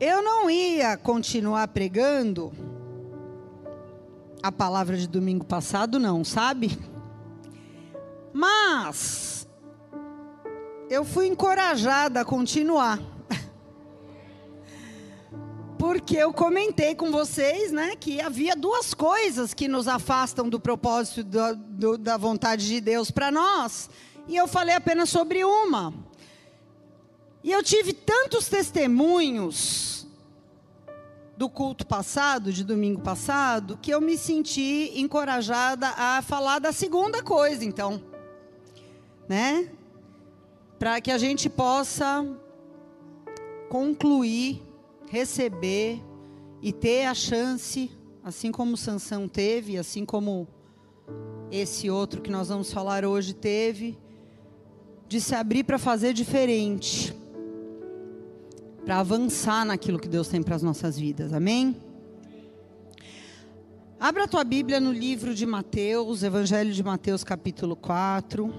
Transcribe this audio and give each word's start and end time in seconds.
Eu 0.00 0.22
não 0.22 0.48
ia 0.48 0.96
continuar 0.96 1.68
pregando 1.68 2.52
a 4.42 4.52
palavra 4.52 4.96
de 4.96 5.08
domingo 5.08 5.44
passado, 5.44 5.98
não, 5.98 6.24
sabe? 6.24 6.78
Mas 8.32 9.48
eu 10.88 11.04
fui 11.04 11.26
encorajada 11.26 12.20
a 12.20 12.24
continuar. 12.24 13.00
Porque 15.76 16.16
eu 16.16 16.32
comentei 16.32 16.94
com 16.94 17.10
vocês, 17.10 17.72
né, 17.72 17.96
que 17.96 18.20
havia 18.20 18.54
duas 18.54 18.94
coisas 18.94 19.52
que 19.52 19.68
nos 19.68 19.88
afastam 19.88 20.48
do 20.48 20.60
propósito 20.60 21.24
do, 21.24 21.56
do, 21.56 21.98
da 21.98 22.16
vontade 22.16 22.66
de 22.66 22.80
Deus 22.80 23.10
para 23.10 23.30
nós, 23.30 23.90
e 24.26 24.36
eu 24.36 24.46
falei 24.46 24.74
apenas 24.74 25.10
sobre 25.10 25.44
uma. 25.44 25.92
E 27.48 27.50
eu 27.50 27.62
tive 27.62 27.94
tantos 27.94 28.46
testemunhos 28.46 30.06
do 31.34 31.48
culto 31.48 31.86
passado, 31.86 32.52
de 32.52 32.62
domingo 32.62 33.00
passado, 33.00 33.78
que 33.80 33.90
eu 33.90 34.02
me 34.02 34.18
senti 34.18 34.92
encorajada 34.94 35.88
a 35.96 36.20
falar 36.20 36.58
da 36.58 36.72
segunda 36.72 37.22
coisa, 37.22 37.64
então, 37.64 38.02
né? 39.26 39.70
Para 40.78 41.00
que 41.00 41.10
a 41.10 41.16
gente 41.16 41.48
possa 41.48 42.22
concluir, 43.70 44.62
receber 45.08 46.04
e 46.60 46.70
ter 46.70 47.06
a 47.06 47.14
chance, 47.14 47.90
assim 48.22 48.52
como 48.52 48.76
Sansão 48.76 49.26
teve, 49.26 49.78
assim 49.78 50.04
como 50.04 50.46
esse 51.50 51.88
outro 51.88 52.20
que 52.20 52.30
nós 52.30 52.48
vamos 52.48 52.70
falar 52.70 53.06
hoje 53.06 53.32
teve, 53.32 53.98
de 55.08 55.18
se 55.18 55.34
abrir 55.34 55.64
para 55.64 55.78
fazer 55.78 56.12
diferente 56.12 57.16
para 58.88 59.00
avançar 59.00 59.66
naquilo 59.66 59.98
que 59.98 60.08
Deus 60.08 60.28
tem 60.28 60.42
para 60.42 60.56
as 60.56 60.62
nossas 60.62 60.98
vidas. 60.98 61.34
Amém? 61.34 61.76
Abra 64.00 64.24
a 64.24 64.26
tua 64.26 64.42
Bíblia 64.42 64.80
no 64.80 64.90
livro 64.90 65.34
de 65.34 65.44
Mateus, 65.44 66.22
Evangelho 66.22 66.72
de 66.72 66.82
Mateus, 66.82 67.22
capítulo 67.22 67.76
4, 67.76 68.50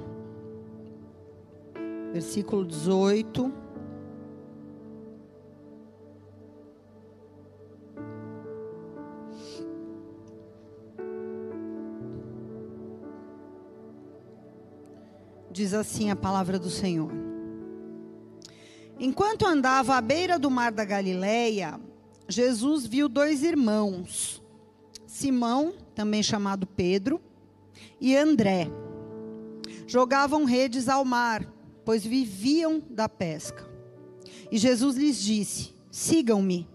versículo 2.14 2.64
18. 2.64 3.52
Diz 15.50 15.74
assim 15.74 16.12
a 16.12 16.16
palavra 16.16 16.60
do 16.60 16.70
Senhor. 16.70 17.29
Enquanto 19.00 19.46
andava 19.46 19.96
à 19.96 20.02
beira 20.02 20.38
do 20.38 20.52
mar 20.52 20.74
da 20.74 20.84
Galileia, 20.84 21.80
Jesus 22.28 22.86
viu 22.86 23.08
dois 23.08 23.44
irmãos, 23.44 24.44
Simão, 25.08 25.74
também 25.96 26.22
chamado 26.22 26.68
Pedro, 26.68 27.22
e 28.00 28.16
André. 28.16 28.70
Jogavam 29.88 30.44
redes 30.44 30.90
ao 30.90 31.06
mar, 31.06 31.48
pois 31.86 32.06
viviam 32.06 32.84
da 32.90 33.08
pesca. 33.08 33.66
E 34.52 34.58
Jesus 34.58 34.98
lhes 34.98 35.18
disse: 35.18 35.74
Sigam-me, 35.90 36.68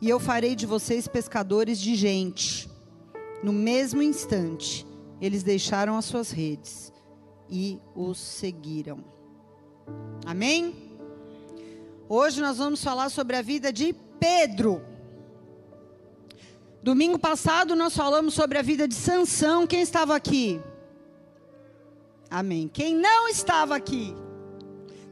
e 0.00 0.08
eu 0.08 0.20
farei 0.20 0.54
de 0.54 0.66
vocês 0.66 1.08
pescadores 1.08 1.80
de 1.80 1.96
gente. 1.96 2.70
No 3.42 3.52
mesmo 3.52 4.02
instante, 4.02 4.86
eles 5.20 5.42
deixaram 5.42 5.96
as 5.96 6.04
suas 6.04 6.30
redes 6.30 6.92
e 7.50 7.78
os 7.94 8.18
seguiram. 8.18 9.04
Amém? 10.24 10.89
Hoje 12.12 12.40
nós 12.40 12.58
vamos 12.58 12.82
falar 12.82 13.08
sobre 13.08 13.36
a 13.36 13.40
vida 13.40 13.72
de 13.72 13.94
Pedro. 14.18 14.84
Domingo 16.82 17.16
passado 17.16 17.76
nós 17.76 17.94
falamos 17.96 18.34
sobre 18.34 18.58
a 18.58 18.62
vida 18.62 18.88
de 18.88 18.96
Sansão. 18.96 19.64
Quem 19.64 19.80
estava 19.80 20.16
aqui? 20.16 20.60
Amém. 22.28 22.66
Quem 22.66 22.96
não 22.96 23.28
estava 23.28 23.76
aqui? 23.76 24.12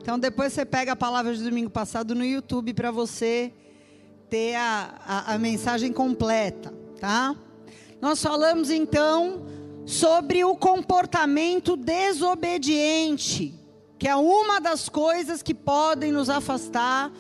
Então 0.03 0.19
depois 0.19 0.53
você 0.53 0.65
pega 0.65 0.91
a 0.91 0.97
palavra 0.97 1.33
de 1.37 1.45
domingo 1.45 1.71
passado 1.71 2.17
no 2.17 2.25
YouTube 2.25 2.75
para 2.75 2.91
você 2.91 3.53
ter 4.29 4.57
a, 4.57 4.97
a, 5.07 5.35
a 5.35 5.39
mensagem 5.39 5.93
completa, 5.93 6.75
tá? 6.99 7.37
Nós 8.01 8.21
falamos 8.21 8.71
então 8.71 9.47
sobre 9.87 10.45
o 10.45 10.57
comportamento 10.57 11.77
desobediente 11.77 13.58
que 13.99 14.07
é 14.07 14.15
uma 14.15 14.61
das 14.61 14.89
coisas 14.89 15.43
que 15.43 15.55
podem 15.55 16.13
nos 16.13 16.31
afastar 16.31 17.11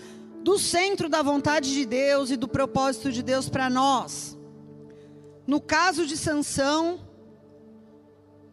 do 0.43 0.59
centro 0.59 1.09
da 1.09 1.23
vontade 1.23 1.75
de 1.75 1.85
Deus 1.85 2.31
e 2.31 2.37
do 2.37 2.47
propósito 2.47 3.11
de 3.11 3.23
Deus 3.23 3.49
para 3.49 3.69
nós. 3.69 4.39
No 5.47 5.61
caso 5.61 6.07
de 6.07 6.17
Sansão, 6.17 7.01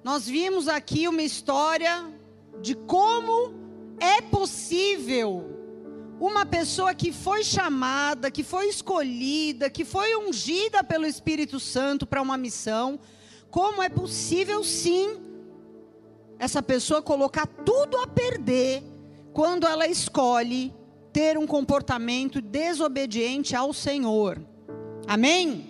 nós 0.03 0.27
vimos 0.27 0.67
aqui 0.67 1.07
uma 1.07 1.21
história 1.21 2.05
de 2.61 2.73
como 2.73 3.53
é 3.99 4.21
possível 4.21 5.51
uma 6.19 6.45
pessoa 6.45 6.93
que 6.93 7.11
foi 7.11 7.43
chamada, 7.43 8.31
que 8.31 8.43
foi 8.43 8.69
escolhida, 8.69 9.69
que 9.69 9.83
foi 9.83 10.15
ungida 10.15 10.83
pelo 10.83 11.05
Espírito 11.05 11.59
Santo 11.59 12.05
para 12.07 12.21
uma 12.21 12.37
missão, 12.37 12.99
como 13.51 13.83
é 13.83 13.89
possível 13.89 14.63
sim 14.63 15.17
essa 16.37 16.61
pessoa 16.61 17.01
colocar 17.01 17.45
tudo 17.47 17.97
a 17.97 18.07
perder 18.07 18.83
quando 19.33 19.65
ela 19.67 19.87
escolhe 19.87 20.73
ter 21.11 21.37
um 21.37 21.47
comportamento 21.47 22.41
desobediente 22.41 23.55
ao 23.55 23.73
Senhor. 23.73 24.41
Amém? 25.07 25.69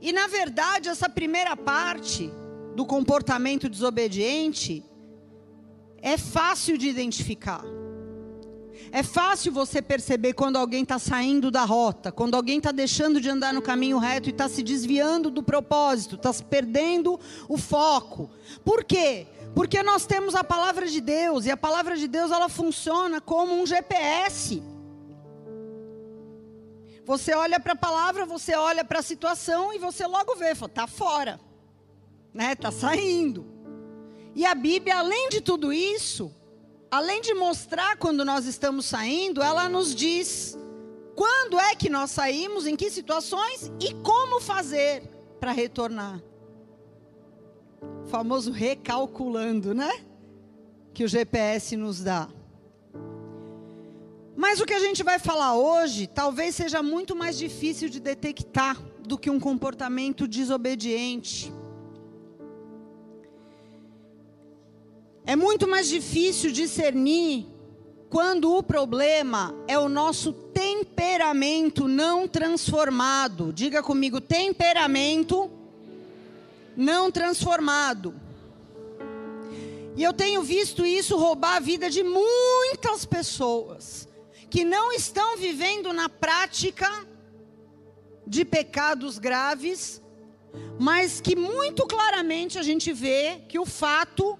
E 0.00 0.12
na 0.12 0.26
verdade, 0.26 0.88
essa 0.88 1.08
primeira 1.08 1.56
parte 1.56 2.30
do 2.74 2.84
comportamento 2.84 3.68
desobediente 3.68 4.84
é 6.02 6.18
fácil 6.18 6.76
de 6.76 6.88
identificar. 6.88 7.64
É 8.90 9.02
fácil 9.02 9.52
você 9.52 9.80
perceber 9.80 10.32
quando 10.34 10.56
alguém 10.56 10.82
está 10.82 10.98
saindo 10.98 11.50
da 11.50 11.64
rota, 11.64 12.12
quando 12.12 12.34
alguém 12.34 12.58
está 12.58 12.72
deixando 12.72 13.20
de 13.20 13.28
andar 13.28 13.52
no 13.52 13.62
caminho 13.62 13.98
reto 13.98 14.28
e 14.28 14.32
está 14.32 14.48
se 14.48 14.62
desviando 14.62 15.30
do 15.30 15.42
propósito, 15.42 16.16
está 16.16 16.32
perdendo 16.44 17.18
o 17.48 17.56
foco. 17.56 18.30
Por 18.64 18.84
quê? 18.84 19.26
Porque 19.54 19.82
nós 19.82 20.06
temos 20.06 20.34
a 20.34 20.42
palavra 20.42 20.86
de 20.86 21.00
Deus 21.00 21.46
e 21.46 21.50
a 21.50 21.56
palavra 21.56 21.96
de 21.96 22.08
Deus 22.08 22.30
ela 22.30 22.48
funciona 22.48 23.20
como 23.20 23.60
um 23.60 23.66
GPS. 23.66 24.62
Você 27.04 27.34
olha 27.34 27.60
para 27.60 27.74
a 27.74 27.76
palavra, 27.76 28.24
você 28.24 28.54
olha 28.56 28.84
para 28.84 29.00
a 29.00 29.02
situação 29.02 29.72
e 29.74 29.78
você 29.78 30.06
logo 30.06 30.34
vê, 30.36 30.52
está 30.52 30.86
fora, 30.86 31.38
né? 32.32 32.52
Está 32.52 32.70
saindo. 32.70 33.46
E 34.34 34.44
a 34.44 34.54
Bíblia, 34.54 34.98
além 34.98 35.28
de 35.28 35.40
tudo 35.40 35.72
isso, 35.72 36.34
além 36.90 37.20
de 37.20 37.34
mostrar 37.34 37.96
quando 37.96 38.24
nós 38.24 38.46
estamos 38.46 38.86
saindo, 38.86 39.42
ela 39.42 39.68
nos 39.68 39.94
diz 39.94 40.56
quando 41.14 41.58
é 41.58 41.74
que 41.74 41.88
nós 41.88 42.10
saímos, 42.10 42.66
em 42.66 42.76
que 42.76 42.90
situações 42.90 43.70
e 43.80 43.94
como 43.94 44.40
fazer 44.40 45.02
para 45.38 45.52
retornar. 45.52 46.20
O 48.04 48.06
famoso 48.08 48.50
recalculando, 48.50 49.74
né? 49.74 50.04
Que 50.92 51.04
o 51.04 51.08
GPS 51.08 51.76
nos 51.76 52.00
dá. 52.00 52.28
Mas 54.36 54.60
o 54.60 54.66
que 54.66 54.74
a 54.74 54.80
gente 54.80 55.02
vai 55.04 55.18
falar 55.18 55.56
hoje 55.56 56.08
talvez 56.08 56.56
seja 56.56 56.82
muito 56.82 57.14
mais 57.14 57.38
difícil 57.38 57.88
de 57.88 58.00
detectar 58.00 58.80
do 59.06 59.16
que 59.16 59.30
um 59.30 59.38
comportamento 59.38 60.26
desobediente. 60.26 61.52
É 65.26 65.34
muito 65.34 65.66
mais 65.66 65.88
difícil 65.88 66.52
discernir 66.52 67.46
quando 68.10 68.54
o 68.54 68.62
problema 68.62 69.54
é 69.66 69.78
o 69.78 69.88
nosso 69.88 70.32
temperamento 70.32 71.88
não 71.88 72.28
transformado. 72.28 73.52
Diga 73.52 73.82
comigo, 73.82 74.20
temperamento 74.20 75.50
não 76.76 77.10
transformado. 77.10 78.14
E 79.96 80.02
eu 80.02 80.12
tenho 80.12 80.42
visto 80.42 80.84
isso 80.84 81.16
roubar 81.16 81.56
a 81.56 81.60
vida 81.60 81.88
de 81.88 82.02
muitas 82.02 83.06
pessoas 83.06 84.06
que 84.50 84.64
não 84.64 84.92
estão 84.92 85.36
vivendo 85.36 85.92
na 85.92 86.08
prática 86.08 86.88
de 88.26 88.44
pecados 88.44 89.18
graves, 89.18 90.02
mas 90.78 91.20
que 91.20 91.34
muito 91.34 91.86
claramente 91.86 92.58
a 92.58 92.62
gente 92.62 92.92
vê 92.92 93.40
que 93.48 93.58
o 93.58 93.64
fato 93.64 94.38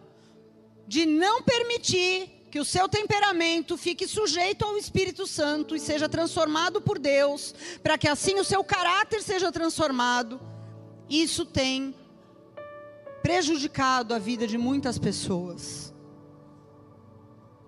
de 0.86 1.06
não 1.06 1.42
permitir 1.42 2.30
que 2.50 2.60
o 2.60 2.64
seu 2.64 2.88
temperamento 2.88 3.76
fique 3.76 4.06
sujeito 4.06 4.64
ao 4.64 4.76
Espírito 4.76 5.26
Santo 5.26 5.74
e 5.74 5.80
seja 5.80 6.08
transformado 6.08 6.80
por 6.80 7.00
Deus, 7.00 7.54
para 7.82 7.98
que 7.98 8.06
assim 8.06 8.38
o 8.38 8.44
seu 8.44 8.62
caráter 8.62 9.22
seja 9.22 9.50
transformado, 9.50 10.40
isso 11.10 11.44
tem 11.44 11.94
prejudicado 13.22 14.14
a 14.14 14.18
vida 14.18 14.46
de 14.46 14.56
muitas 14.56 14.98
pessoas. 14.98 15.92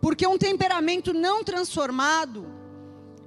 Porque 0.00 0.26
um 0.26 0.38
temperamento 0.38 1.12
não 1.12 1.42
transformado, 1.42 2.46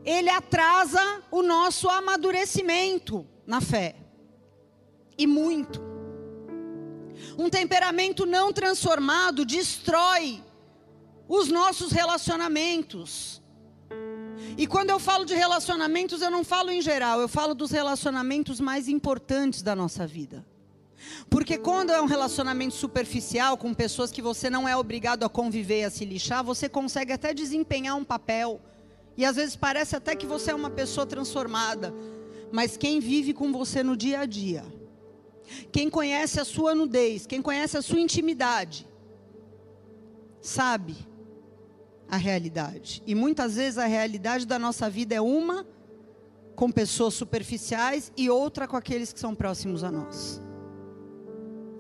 ele 0.06 0.30
atrasa 0.30 1.22
o 1.30 1.42
nosso 1.42 1.90
amadurecimento 1.90 3.28
na 3.46 3.60
fé. 3.60 3.96
E 5.18 5.28
muito. 5.28 5.89
Um 7.40 7.50
temperamento 7.50 8.26
não 8.26 8.52
transformado 8.52 9.46
destrói 9.46 10.44
os 11.26 11.48
nossos 11.48 11.90
relacionamentos. 11.90 13.42
E 14.58 14.68
quando 14.68 14.90
eu 14.90 15.00
falo 15.00 15.24
de 15.24 15.36
relacionamentos, 15.36 16.22
eu 16.22 16.30
não 16.30 16.44
falo 16.44 16.70
em 16.70 16.82
geral, 16.82 17.22
eu 17.22 17.30
falo 17.30 17.56
dos 17.56 17.72
relacionamentos 17.72 18.60
mais 18.60 18.90
importantes 18.90 19.62
da 19.62 19.74
nossa 19.74 20.06
vida. 20.06 20.46
Porque 21.30 21.58
quando 21.58 21.92
é 21.92 22.02
um 22.02 22.08
relacionamento 22.08 22.74
superficial 22.74 23.58
com 23.58 23.74
pessoas 23.74 24.12
que 24.12 24.22
você 24.22 24.50
não 24.50 24.68
é 24.68 24.76
obrigado 24.76 25.24
a 25.24 25.30
conviver 25.30 25.80
e 25.80 25.86
a 25.86 25.90
se 25.90 26.04
lixar, 26.04 26.44
você 26.44 26.68
consegue 26.68 27.14
até 27.14 27.34
desempenhar 27.34 27.96
um 27.96 28.04
papel. 28.04 28.60
E 29.16 29.24
às 29.24 29.38
vezes 29.38 29.56
parece 29.56 29.96
até 29.96 30.14
que 30.14 30.26
você 30.26 30.52
é 30.52 30.54
uma 30.54 30.70
pessoa 30.70 31.06
transformada. 31.06 31.94
Mas 32.52 32.76
quem 32.76 33.00
vive 33.00 33.34
com 33.34 33.50
você 33.54 33.82
no 33.82 33.96
dia 33.96 34.20
a 34.20 34.26
dia, 34.26 34.66
quem 35.72 35.90
conhece 35.90 36.40
a 36.40 36.46
sua 36.46 36.76
nudez, 36.76 37.26
quem 37.26 37.42
conhece 37.42 37.78
a 37.78 37.82
sua 37.82 38.00
intimidade, 38.00 38.88
sabe 40.42 40.96
a 42.10 42.18
realidade. 42.18 43.04
E 43.06 43.14
muitas 43.14 43.56
vezes 43.56 43.78
a 43.78 43.86
realidade 43.86 44.46
da 44.46 44.58
nossa 44.58 44.90
vida 44.90 45.16
é 45.16 45.22
uma 45.22 45.66
com 46.56 46.72
pessoas 46.72 47.14
superficiais 47.14 48.12
e 48.18 48.30
outra 48.30 48.68
com 48.68 48.76
aqueles 48.76 49.14
que 49.14 49.20
são 49.20 49.34
próximos 49.34 49.84
a 49.84 49.92
nós. 49.92 50.42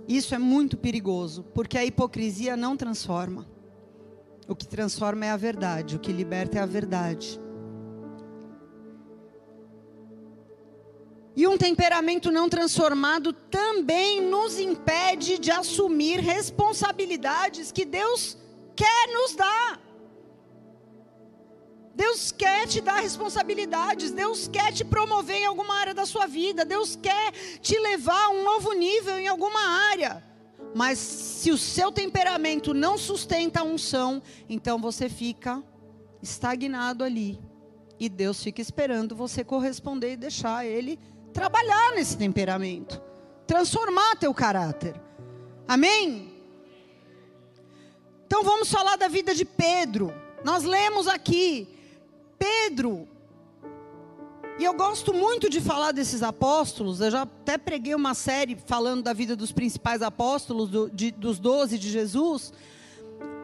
Isso 0.07 0.33
é 0.33 0.39
muito 0.39 0.77
perigoso, 0.77 1.44
porque 1.54 1.77
a 1.77 1.86
hipocrisia 1.86 2.56
não 2.56 2.77
transforma. 2.77 3.45
O 4.48 4.56
que 4.56 4.68
transforma 4.68 5.25
é 5.25 5.30
a 5.30 5.38
verdade, 5.38 5.95
o 5.95 6.00
que 6.00 6.12
liberta 6.12 6.57
é 6.57 6.62
a 6.62 6.65
verdade. 6.65 7.39
E 11.39 11.47
um 11.47 11.57
temperamento 11.57 12.33
não 12.33 12.50
transformado 12.50 13.31
também 13.31 14.21
nos 14.21 14.59
impede 14.59 15.38
de 15.38 15.50
assumir 15.50 16.19
responsabilidades 16.19 17.71
que 17.71 17.86
Deus 17.86 18.38
quer 18.75 19.07
nos 19.07 19.36
dar. 19.36 19.80
Deus 21.95 22.33
quer 22.33 22.68
te 22.68 22.81
dar 22.81 23.00
responsabilidades, 23.00 24.12
Deus 24.12 24.50
quer 24.50 24.74
te 24.74 24.83
promover 24.83 25.38
em 25.38 25.45
alguma 25.45 25.75
área 25.75 25.94
da 25.94 26.06
sua 26.06 26.27
vida, 26.27 26.65
Deus 26.65 26.97
quer 26.97 27.31
te 27.62 27.80
levar 27.80 28.25
a 28.25 28.31
um 28.31 28.44
novo 28.44 28.74
nível 28.74 29.18
em 29.18 29.30
alguma 29.30 29.62
área. 29.91 30.21
Mas 30.75 31.00
se 31.00 31.51
o 31.51 31.57
seu 31.57 31.89
temperamento 31.89 32.74
não 32.74 32.97
sustenta 32.97 33.62
a 33.62 33.63
unção, 33.63 34.21
então 34.50 34.77
você 34.77 35.07
fica 35.07 35.63
estagnado 36.21 37.01
ali. 37.01 37.39
E 37.97 38.09
Deus 38.09 38.44
fica 38.44 38.62
esperando 38.62 39.15
você 39.15 39.41
corresponder 39.41 40.12
e 40.13 40.18
deixar 40.18 40.65
Ele 40.65 41.00
trabalhar 41.34 41.94
nesse 41.96 42.18
temperamento, 42.18 43.02
transformar 43.46 44.16
teu 44.16 44.34
caráter. 44.34 45.00
Amém? 45.68 46.34
Então 48.26 48.44
vamos 48.44 48.72
falar 48.72 48.96
da 48.96 49.08
vida 49.08 49.34
de 49.34 49.46
Pedro. 49.46 50.14
Nós 50.44 50.64
lemos 50.64 51.08
aqui 51.08 51.68
Pedro. 52.38 53.08
E 54.60 54.64
eu 54.64 54.74
gosto 54.74 55.14
muito 55.14 55.50
de 55.50 55.62
falar 55.62 55.92
desses 55.92 56.22
apóstolos. 56.22 57.00
Eu 57.00 57.12
já 57.12 57.22
até 57.22 57.58
preguei 57.58 57.96
uma 57.96 58.14
série 58.14 58.58
falando 58.66 59.04
da 59.04 59.14
vida 59.14 59.36
dos 59.36 59.52
principais 59.52 60.02
apóstolos, 60.02 60.70
do, 60.70 60.90
de, 60.90 61.12
dos 61.12 61.40
doze 61.40 61.80
de 61.80 61.90
Jesus. 61.90 62.52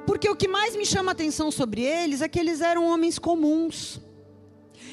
Porque 0.06 0.30
o 0.30 0.36
que 0.36 0.48
mais 0.48 0.76
me 0.76 0.86
chama 0.86 1.12
a 1.12 1.14
atenção 1.14 1.50
sobre 1.50 1.82
eles 1.82 2.22
é 2.22 2.28
que 2.28 2.40
eles 2.40 2.62
eram 2.62 2.86
homens 2.86 3.18
comuns. 3.18 4.00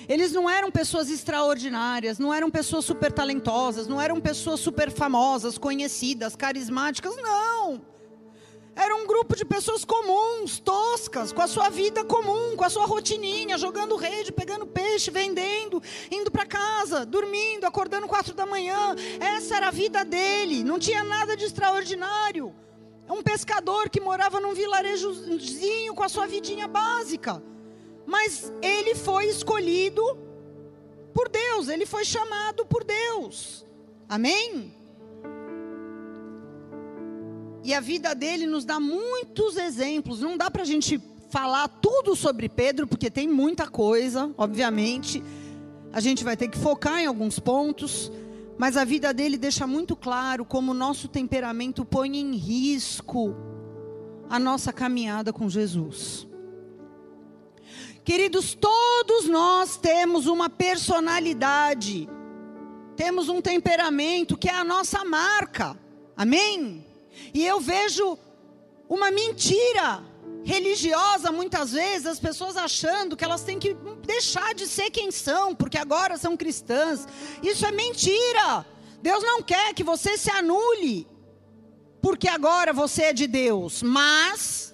Eles 0.08 0.32
não 0.32 0.48
eram 0.48 0.70
pessoas 0.70 1.10
extraordinárias, 1.10 2.18
não 2.18 2.32
eram 2.32 2.50
pessoas 2.50 2.84
super 2.84 3.12
talentosas, 3.12 3.86
não 3.86 4.00
eram 4.00 4.20
pessoas 4.20 4.60
super 4.60 4.90
famosas, 4.90 5.58
conhecidas, 5.58 6.36
carismáticas, 6.36 7.16
não. 7.16 7.92
Era 8.74 8.96
um 8.96 9.06
grupo 9.06 9.36
de 9.36 9.44
pessoas 9.44 9.84
comuns, 9.84 10.58
toscas, 10.58 11.30
com 11.30 11.42
a 11.42 11.46
sua 11.46 11.68
vida 11.68 12.04
comum, 12.04 12.56
com 12.56 12.64
a 12.64 12.70
sua 12.70 12.86
rotininha, 12.86 13.58
jogando 13.58 13.96
rede, 13.96 14.32
pegando 14.32 14.66
peixe, 14.66 15.10
vendendo, 15.10 15.82
indo 16.10 16.30
para 16.30 16.46
casa, 16.46 17.04
dormindo, 17.04 17.66
acordando 17.66 18.08
quatro 18.08 18.32
da 18.32 18.46
manhã. 18.46 18.94
Essa 19.20 19.56
era 19.56 19.68
a 19.68 19.70
vida 19.70 20.04
dele, 20.04 20.64
não 20.64 20.78
tinha 20.78 21.04
nada 21.04 21.36
de 21.36 21.44
extraordinário. 21.44 22.54
Um 23.08 23.22
pescador 23.22 23.90
que 23.90 24.00
morava 24.00 24.40
num 24.40 24.54
vilarejozinho 24.54 25.94
com 25.94 26.02
a 26.02 26.08
sua 26.08 26.26
vidinha 26.26 26.66
básica. 26.66 27.42
Mas 28.12 28.52
ele 28.60 28.94
foi 28.94 29.24
escolhido 29.24 30.02
por 31.14 31.30
Deus, 31.30 31.68
ele 31.68 31.86
foi 31.86 32.04
chamado 32.04 32.66
por 32.66 32.84
Deus. 32.84 33.64
Amém? 34.06 34.70
E 37.64 37.72
a 37.72 37.80
vida 37.80 38.14
dele 38.14 38.44
nos 38.46 38.66
dá 38.66 38.78
muitos 38.78 39.56
exemplos. 39.56 40.20
Não 40.20 40.36
dá 40.36 40.50
para 40.50 40.60
a 40.60 40.66
gente 40.66 41.00
falar 41.30 41.66
tudo 41.68 42.14
sobre 42.14 42.50
Pedro, 42.50 42.86
porque 42.86 43.10
tem 43.10 43.26
muita 43.26 43.66
coisa, 43.66 44.30
obviamente. 44.36 45.22
A 45.90 46.00
gente 46.00 46.22
vai 46.22 46.36
ter 46.36 46.48
que 46.48 46.58
focar 46.58 47.00
em 47.00 47.06
alguns 47.06 47.38
pontos. 47.38 48.12
Mas 48.58 48.76
a 48.76 48.84
vida 48.84 49.14
dele 49.14 49.38
deixa 49.38 49.66
muito 49.66 49.96
claro 49.96 50.44
como 50.44 50.72
o 50.72 50.74
nosso 50.74 51.08
temperamento 51.08 51.82
põe 51.82 52.18
em 52.18 52.36
risco 52.36 53.34
a 54.28 54.38
nossa 54.38 54.70
caminhada 54.70 55.32
com 55.32 55.48
Jesus. 55.48 56.30
Queridos, 58.04 58.54
todos 58.54 59.26
nós 59.26 59.76
temos 59.76 60.26
uma 60.26 60.50
personalidade, 60.50 62.08
temos 62.96 63.28
um 63.28 63.40
temperamento 63.40 64.36
que 64.36 64.48
é 64.48 64.54
a 64.54 64.64
nossa 64.64 65.04
marca. 65.04 65.78
Amém? 66.16 66.84
E 67.32 67.44
eu 67.44 67.60
vejo 67.60 68.18
uma 68.88 69.10
mentira 69.10 70.02
religiosa 70.44 71.30
muitas 71.30 71.72
vezes, 71.72 72.06
as 72.06 72.20
pessoas 72.20 72.56
achando 72.56 73.16
que 73.16 73.24
elas 73.24 73.42
têm 73.42 73.58
que 73.58 73.74
deixar 74.04 74.54
de 74.54 74.66
ser 74.66 74.90
quem 74.90 75.10
são, 75.10 75.54
porque 75.54 75.78
agora 75.78 76.16
são 76.16 76.36
cristãs. 76.36 77.06
Isso 77.42 77.64
é 77.64 77.70
mentira. 77.70 78.66
Deus 79.00 79.22
não 79.22 79.42
quer 79.42 79.74
que 79.74 79.84
você 79.84 80.16
se 80.18 80.30
anule, 80.30 81.06
porque 82.00 82.28
agora 82.28 82.72
você 82.72 83.04
é 83.04 83.12
de 83.12 83.26
Deus. 83.26 83.82
Mas, 83.82 84.71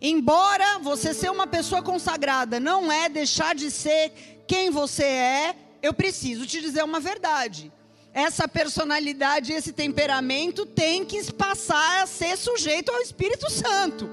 embora 0.00 0.78
você 0.78 1.12
ser 1.12 1.30
uma 1.30 1.46
pessoa 1.46 1.82
consagrada 1.82 2.58
não 2.58 2.90
é 2.90 3.08
deixar 3.08 3.54
de 3.54 3.70
ser 3.70 4.12
quem 4.46 4.70
você 4.70 5.04
é, 5.04 5.56
eu 5.82 5.92
preciso 5.94 6.46
te 6.46 6.60
dizer 6.60 6.82
uma 6.82 7.00
verdade 7.00 7.72
essa 8.12 8.48
personalidade, 8.48 9.52
esse 9.52 9.72
temperamento 9.72 10.66
tem 10.66 11.04
que 11.04 11.32
passar 11.32 12.02
a 12.02 12.06
ser 12.06 12.36
sujeito 12.36 12.90
ao 12.90 13.00
Espírito 13.00 13.50
Santo. 13.50 14.10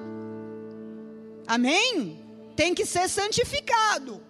Amém? 1.48 2.24
Tem 2.56 2.74
que 2.76 2.86
ser 2.86 3.10
santificado. 3.10 4.22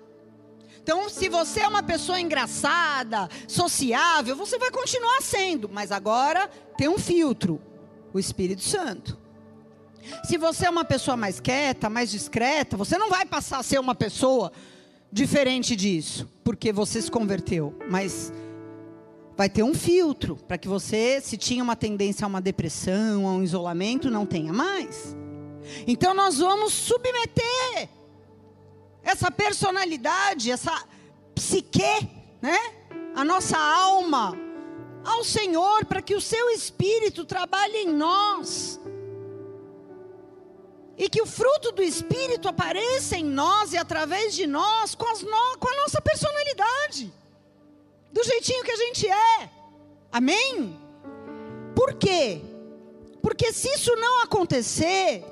Então, 0.81 1.09
se 1.09 1.27
você 1.27 1.61
é 1.61 1.67
uma 1.67 1.83
pessoa 1.83 2.19
engraçada, 2.19 3.29
sociável, 3.45 4.37
você 4.37 4.57
vai 4.57 4.71
continuar 4.71 5.21
sendo, 5.21 5.67
mas 5.67 5.91
agora 5.91 6.47
tem 6.77 6.87
um 6.87 6.97
filtro 6.97 7.61
o 8.13 8.19
Espírito 8.19 8.61
Santo. 8.61 9.17
Se 10.23 10.37
você 10.37 10.65
é 10.65 10.69
uma 10.69 10.85
pessoa 10.85 11.17
mais 11.17 11.39
quieta, 11.39 11.89
mais 11.89 12.09
discreta, 12.11 12.77
você 12.77 12.97
não 12.97 13.09
vai 13.09 13.25
passar 13.25 13.59
a 13.59 13.63
ser 13.63 13.79
uma 13.79 13.95
pessoa 13.95 14.51
diferente 15.11 15.75
disso, 15.75 16.29
porque 16.43 16.71
você 16.71 17.01
se 17.01 17.09
converteu, 17.09 17.77
mas 17.89 18.31
vai 19.35 19.49
ter 19.49 19.63
um 19.63 19.73
filtro 19.73 20.35
para 20.35 20.57
que 20.57 20.67
você, 20.67 21.21
se 21.21 21.37
tinha 21.37 21.63
uma 21.63 21.75
tendência 21.75 22.25
a 22.25 22.27
uma 22.27 22.41
depressão, 22.41 23.27
a 23.27 23.31
um 23.31 23.43
isolamento, 23.43 24.09
não 24.09 24.25
tenha 24.25 24.51
mais. 24.51 25.15
Então 25.85 26.13
nós 26.13 26.39
vamos 26.39 26.73
submeter 26.73 27.89
essa 29.03 29.29
personalidade, 29.31 30.51
essa 30.51 30.83
psique, 31.35 32.09
né? 32.41 32.57
A 33.15 33.23
nossa 33.23 33.57
alma 33.57 34.37
ao 35.03 35.23
Senhor 35.23 35.85
para 35.85 36.01
que 36.01 36.15
o 36.15 36.21
seu 36.21 36.49
espírito 36.49 37.23
trabalhe 37.23 37.77
em 37.77 37.93
nós. 37.93 38.79
E 40.97 41.09
que 41.09 41.21
o 41.21 41.25
fruto 41.25 41.71
do 41.71 41.83
espírito 41.83 42.47
apareça 42.47 43.15
em 43.15 43.23
nós 43.23 43.71
e 43.71 43.77
através 43.77 44.33
de 44.33 44.47
nós 44.47 44.95
com, 44.95 45.05
no, 45.05 45.57
com 45.59 45.69
a 45.69 45.75
nossa 45.81 46.01
personalidade 46.01 47.13
do 48.11 48.23
jeitinho 48.23 48.63
que 48.63 48.71
a 48.71 48.75
gente 48.75 49.07
é. 49.07 49.49
Amém? 50.11 50.75
Por 51.75 51.93
quê? 51.93 52.41
Porque 53.21 53.53
se 53.53 53.69
isso 53.69 53.95
não 53.95 54.23
acontecer, 54.23 55.23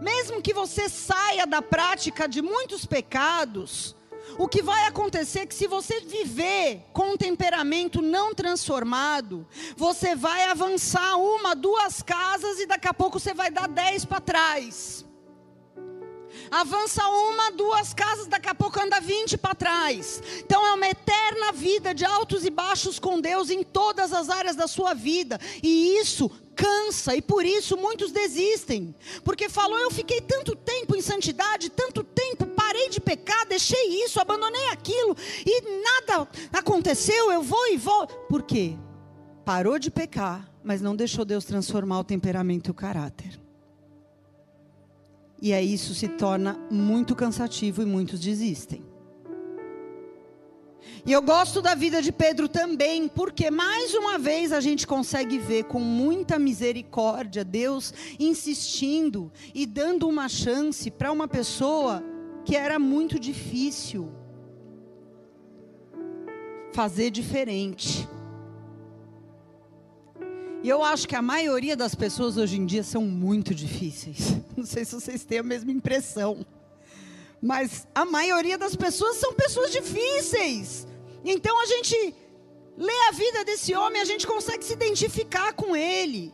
mesmo 0.00 0.42
que 0.42 0.52
você 0.52 0.88
saia 0.88 1.46
da 1.46 1.62
prática 1.62 2.28
de 2.28 2.42
muitos 2.42 2.84
pecados, 2.84 3.94
o 4.38 4.46
que 4.46 4.62
vai 4.62 4.86
acontecer 4.86 5.40
é 5.40 5.46
que 5.46 5.54
se 5.54 5.66
você 5.66 6.00
viver 6.00 6.84
com 6.92 7.12
um 7.12 7.16
temperamento 7.16 8.00
não 8.00 8.32
transformado, 8.32 9.46
você 9.76 10.14
vai 10.14 10.44
avançar 10.44 11.16
uma, 11.16 11.56
duas 11.56 12.00
casas 12.02 12.60
e 12.60 12.66
daqui 12.66 12.86
a 12.86 12.94
pouco 12.94 13.18
você 13.18 13.34
vai 13.34 13.50
dar 13.50 13.66
dez 13.66 14.04
para 14.04 14.20
trás. 14.20 15.04
Avança 16.50 17.06
uma, 17.08 17.50
duas 17.50 17.92
casas, 17.92 18.26
daqui 18.26 18.48
a 18.48 18.54
pouco 18.54 18.80
anda 18.80 19.00
20 19.00 19.36
para 19.36 19.54
trás. 19.54 20.22
Então 20.38 20.64
é 20.64 20.72
uma 20.72 20.88
eterna 20.88 21.52
vida 21.52 21.92
de 21.92 22.04
altos 22.04 22.44
e 22.44 22.50
baixos 22.50 22.98
com 22.98 23.20
Deus 23.20 23.50
em 23.50 23.62
todas 23.62 24.12
as 24.12 24.30
áreas 24.30 24.54
da 24.54 24.68
sua 24.68 24.94
vida. 24.94 25.38
E 25.62 25.98
isso 25.98 26.30
cansa 26.58 27.14
e 27.14 27.22
por 27.22 27.46
isso 27.46 27.76
muitos 27.76 28.10
desistem. 28.10 28.92
Porque 29.22 29.48
falou, 29.48 29.78
eu 29.78 29.90
fiquei 29.92 30.20
tanto 30.20 30.56
tempo 30.56 30.96
em 30.96 31.00
santidade, 31.00 31.70
tanto 31.70 32.02
tempo, 32.02 32.44
parei 32.46 32.88
de 32.88 33.00
pecar, 33.00 33.46
deixei 33.46 34.02
isso, 34.04 34.20
abandonei 34.20 34.68
aquilo 34.70 35.16
e 35.46 35.62
nada 35.82 36.28
aconteceu, 36.52 37.30
eu 37.30 37.42
vou 37.42 37.68
e 37.68 37.76
vou. 37.76 38.08
Por 38.28 38.42
quê? 38.42 38.76
Parou 39.44 39.78
de 39.78 39.90
pecar, 39.90 40.52
mas 40.64 40.82
não 40.82 40.96
deixou 40.96 41.24
Deus 41.24 41.44
transformar 41.44 42.00
o 42.00 42.04
temperamento 42.04 42.66
e 42.66 42.70
o 42.72 42.74
caráter. 42.74 43.40
E 45.40 45.52
aí 45.52 45.72
isso 45.72 45.94
se 45.94 46.08
torna 46.08 46.54
muito 46.68 47.14
cansativo 47.14 47.80
e 47.80 47.86
muitos 47.86 48.18
desistem. 48.18 48.87
E 51.04 51.12
eu 51.12 51.22
gosto 51.22 51.62
da 51.62 51.74
vida 51.74 52.02
de 52.02 52.12
Pedro 52.12 52.48
também, 52.48 53.08
porque 53.08 53.50
mais 53.50 53.94
uma 53.94 54.18
vez 54.18 54.52
a 54.52 54.60
gente 54.60 54.86
consegue 54.86 55.38
ver 55.38 55.64
com 55.64 55.80
muita 55.80 56.38
misericórdia 56.38 57.44
Deus 57.44 57.94
insistindo 58.18 59.32
e 59.54 59.66
dando 59.66 60.08
uma 60.08 60.28
chance 60.28 60.90
para 60.90 61.12
uma 61.12 61.28
pessoa 61.28 62.02
que 62.44 62.56
era 62.56 62.78
muito 62.78 63.18
difícil 63.18 64.10
fazer 66.72 67.10
diferente. 67.10 68.08
E 70.62 70.68
eu 70.68 70.82
acho 70.82 71.06
que 71.06 71.14
a 71.14 71.22
maioria 71.22 71.76
das 71.76 71.94
pessoas 71.94 72.36
hoje 72.36 72.58
em 72.58 72.66
dia 72.66 72.82
são 72.82 73.02
muito 73.02 73.54
difíceis. 73.54 74.36
Não 74.56 74.66
sei 74.66 74.84
se 74.84 74.94
vocês 74.94 75.24
têm 75.24 75.38
a 75.38 75.42
mesma 75.42 75.70
impressão. 75.70 76.44
Mas 77.40 77.86
a 77.94 78.04
maioria 78.04 78.58
das 78.58 78.74
pessoas 78.74 79.16
são 79.16 79.32
pessoas 79.34 79.70
difíceis. 79.70 80.86
Então 81.24 81.60
a 81.60 81.66
gente 81.66 82.14
lê 82.76 83.08
a 83.08 83.12
vida 83.12 83.44
desse 83.44 83.74
homem, 83.74 84.00
a 84.00 84.04
gente 84.04 84.26
consegue 84.26 84.64
se 84.64 84.72
identificar 84.72 85.52
com 85.52 85.76
ele. 85.76 86.32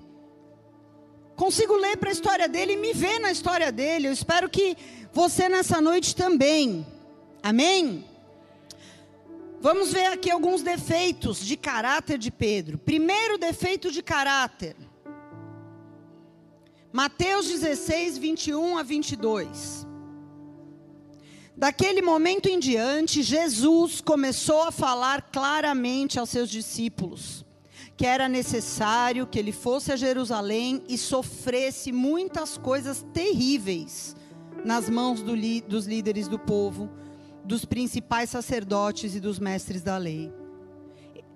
Consigo 1.37 1.75
ler 1.75 1.97
para 1.97 2.11
a 2.11 2.13
história 2.13 2.49
dele 2.49 2.75
e 2.75 2.77
me 2.77 2.93
ver 2.93 3.19
na 3.19 3.31
história 3.33 3.73
dele. 3.73 4.09
Eu 4.09 4.13
espero 4.13 4.49
que 4.49 4.77
você 5.13 5.49
nessa 5.49 5.81
noite 5.81 6.15
também. 6.15 6.87
Amém? 7.43 8.05
Vamos 9.61 9.93
ver 9.93 10.07
aqui 10.07 10.31
alguns 10.31 10.63
defeitos 10.63 11.39
de 11.39 11.57
caráter 11.57 12.19
de 12.19 12.31
Pedro. 12.31 12.79
Primeiro 12.79 13.39
defeito 13.39 13.91
de 13.91 14.03
caráter. 14.03 14.77
Mateus 16.93 17.49
16, 17.49 18.19
21 18.19 18.79
a 18.79 18.83
22. 18.83 19.87
Daquele 21.57 22.03
momento 22.03 22.49
em 22.49 22.59
diante, 22.59 23.23
Jesus 23.23 24.01
começou 24.01 24.63
a 24.63 24.73
falar 24.73 25.23
claramente 25.31 26.19
aos 26.19 26.31
seus 26.31 26.51
discípulos 26.51 27.45
que 27.97 28.07
era 28.07 28.29
necessário 28.29 29.27
que 29.27 29.39
ele 29.39 29.53
fosse 29.53 29.93
a 29.93 29.97
Jerusalém 29.97 30.83
e 30.89 30.99
sofresse 30.99 31.93
muitas 31.93 32.59
coisas 32.59 33.05
terríveis 33.13 34.17
nas 34.65 34.91
mãos 34.91 35.23
do 35.23 35.35
dos 35.69 35.87
líderes 35.87 36.27
do 36.27 36.39
povo 36.39 36.91
dos 37.45 37.65
principais 37.65 38.31
sacerdotes 38.31 39.15
e 39.15 39.21
dos 39.21 39.39
mestres 39.39 39.83
da 39.83 39.99
lei. 39.99 40.33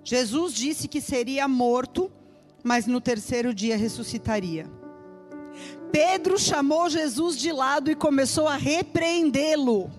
Jesus 0.03 0.53
disse 0.53 0.87
que 0.87 0.99
seria 0.99 1.47
morto, 1.47 2.11
mas 2.63 2.87
no 2.87 2.99
terceiro 2.99 3.53
dia 3.53 3.77
ressuscitaria. 3.77 4.65
Pedro 5.91 6.37
chamou 6.37 6.89
Jesus 6.89 7.37
de 7.37 7.51
lado 7.51 7.91
e 7.91 7.95
começou 7.95 8.47
a 8.47 8.55
repreendê-lo 8.55 9.91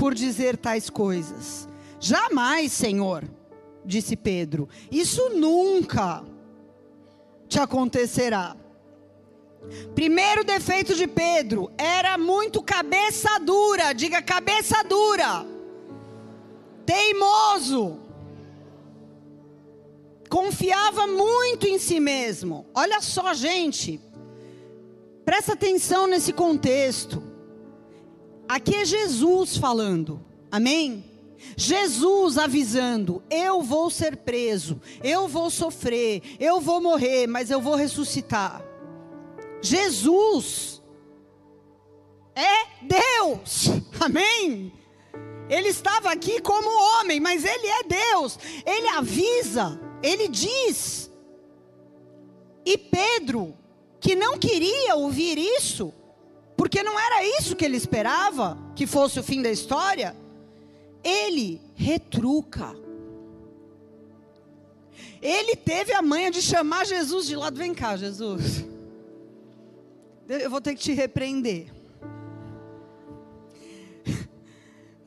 por 0.00 0.14
dizer 0.14 0.56
tais 0.56 0.88
coisas. 0.88 1.68
Jamais, 2.00 2.72
Senhor, 2.72 3.22
disse 3.84 4.16
Pedro, 4.16 4.66
isso 4.90 5.28
nunca 5.34 6.24
te 7.46 7.60
acontecerá. 7.60 8.56
Primeiro 9.94 10.42
defeito 10.42 10.94
de 10.94 11.06
Pedro, 11.06 11.70
era 11.76 12.16
muito 12.16 12.62
cabeça 12.62 13.38
dura, 13.40 13.92
diga 13.92 14.22
cabeça 14.22 14.82
dura. 14.84 15.44
Teimoso. 16.86 18.00
Confiava 20.30 21.06
muito 21.06 21.66
em 21.66 21.78
si 21.78 22.00
mesmo. 22.00 22.64
Olha 22.74 23.02
só, 23.02 23.34
gente. 23.34 24.00
Presta 25.26 25.52
atenção 25.52 26.06
nesse 26.06 26.32
contexto. 26.32 27.29
Aqui 28.50 28.74
é 28.74 28.84
Jesus 28.84 29.56
falando. 29.56 30.20
Amém? 30.50 31.04
Jesus 31.56 32.36
avisando: 32.36 33.22
eu 33.30 33.62
vou 33.62 33.88
ser 33.88 34.16
preso, 34.16 34.80
eu 35.04 35.28
vou 35.28 35.50
sofrer, 35.50 36.20
eu 36.40 36.60
vou 36.60 36.80
morrer, 36.80 37.28
mas 37.28 37.48
eu 37.48 37.60
vou 37.60 37.76
ressuscitar. 37.76 38.60
Jesus 39.62 40.82
é 42.34 42.66
Deus, 42.82 43.68
amém? 44.00 44.72
Ele 45.48 45.68
estava 45.68 46.10
aqui 46.10 46.40
como 46.40 46.98
homem, 46.98 47.20
mas 47.20 47.44
ele 47.44 47.68
é 47.68 47.84
Deus, 47.84 48.36
ele 48.66 48.88
avisa, 48.88 49.80
ele 50.02 50.26
diz. 50.26 51.08
E 52.66 52.76
Pedro, 52.76 53.56
que 54.00 54.16
não 54.16 54.36
queria 54.36 54.96
ouvir 54.96 55.38
isso, 55.38 55.94
porque 56.60 56.82
não 56.82 57.00
era 57.00 57.24
isso 57.40 57.56
que 57.56 57.64
ele 57.64 57.78
esperava, 57.78 58.58
que 58.76 58.86
fosse 58.86 59.18
o 59.18 59.22
fim 59.22 59.40
da 59.40 59.50
história, 59.50 60.14
ele 61.02 61.58
retruca. 61.74 62.76
Ele 65.22 65.56
teve 65.56 65.94
a 65.94 66.02
manha 66.02 66.30
de 66.30 66.42
chamar 66.42 66.84
Jesus 66.84 67.26
de 67.26 67.34
lado, 67.34 67.56
vem 67.56 67.72
cá, 67.72 67.96
Jesus 67.96 68.68
eu 70.38 70.48
vou 70.48 70.60
ter 70.60 70.74
que 70.74 70.80
te 70.80 70.92
repreender. 70.92 71.72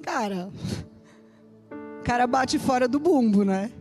Cara, 0.01 0.51
o 1.71 2.03
cara 2.03 2.27
bate 2.27 2.59
fora 2.59 2.89
do 2.89 2.99
bumbo, 2.99 3.45
né? 3.45 3.71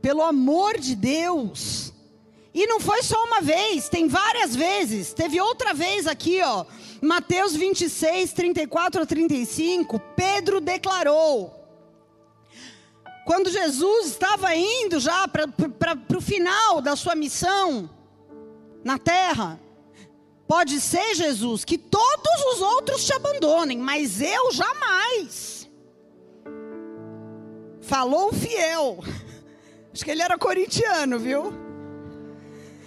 Pelo 0.00 0.22
amor 0.22 0.78
de 0.78 0.94
Deus. 0.94 1.92
E 2.56 2.66
não 2.66 2.80
foi 2.80 3.02
só 3.02 3.22
uma 3.22 3.42
vez, 3.42 3.90
tem 3.90 4.08
várias 4.08 4.56
vezes. 4.56 5.12
Teve 5.12 5.38
outra 5.38 5.74
vez 5.74 6.06
aqui, 6.06 6.40
ó. 6.40 6.64
Mateus 7.02 7.54
26, 7.54 8.32
34 8.32 9.02
a 9.02 9.06
35. 9.06 10.00
Pedro 10.16 10.58
declarou. 10.58 11.52
Quando 13.26 13.50
Jesus 13.50 14.06
estava 14.06 14.54
indo 14.56 14.98
já 14.98 15.28
para 15.28 15.46
o 16.16 16.20
final 16.22 16.80
da 16.80 16.96
sua 16.96 17.14
missão 17.14 17.90
na 18.82 18.98
terra, 18.98 19.60
Pode 20.46 20.80
ser, 20.80 21.14
Jesus, 21.16 21.64
que 21.64 21.76
todos 21.76 22.54
os 22.54 22.62
outros 22.62 23.04
te 23.04 23.12
abandonem, 23.12 23.78
mas 23.78 24.20
eu 24.20 24.52
jamais. 24.52 25.68
Falou 27.82 28.28
o 28.28 28.32
fiel. 28.32 29.02
Acho 29.92 30.04
que 30.04 30.10
ele 30.10 30.22
era 30.22 30.38
corintiano, 30.38 31.18
viu? 31.18 31.65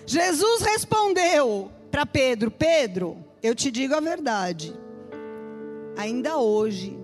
Jesus 0.09 0.63
respondeu 0.63 1.71
para 1.91 2.03
Pedro: 2.03 2.49
Pedro, 2.49 3.23
eu 3.43 3.53
te 3.53 3.69
digo 3.69 3.93
a 3.93 3.99
verdade. 3.99 4.73
Ainda 5.95 6.39
hoje, 6.39 6.97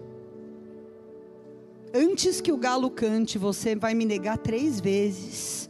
antes 1.93 2.41
que 2.41 2.51
o 2.51 2.57
galo 2.57 2.89
cante, 2.89 3.37
você 3.37 3.75
vai 3.75 3.93
me 3.93 4.05
negar 4.05 4.39
três 4.39 4.81
vezes. 4.81 5.69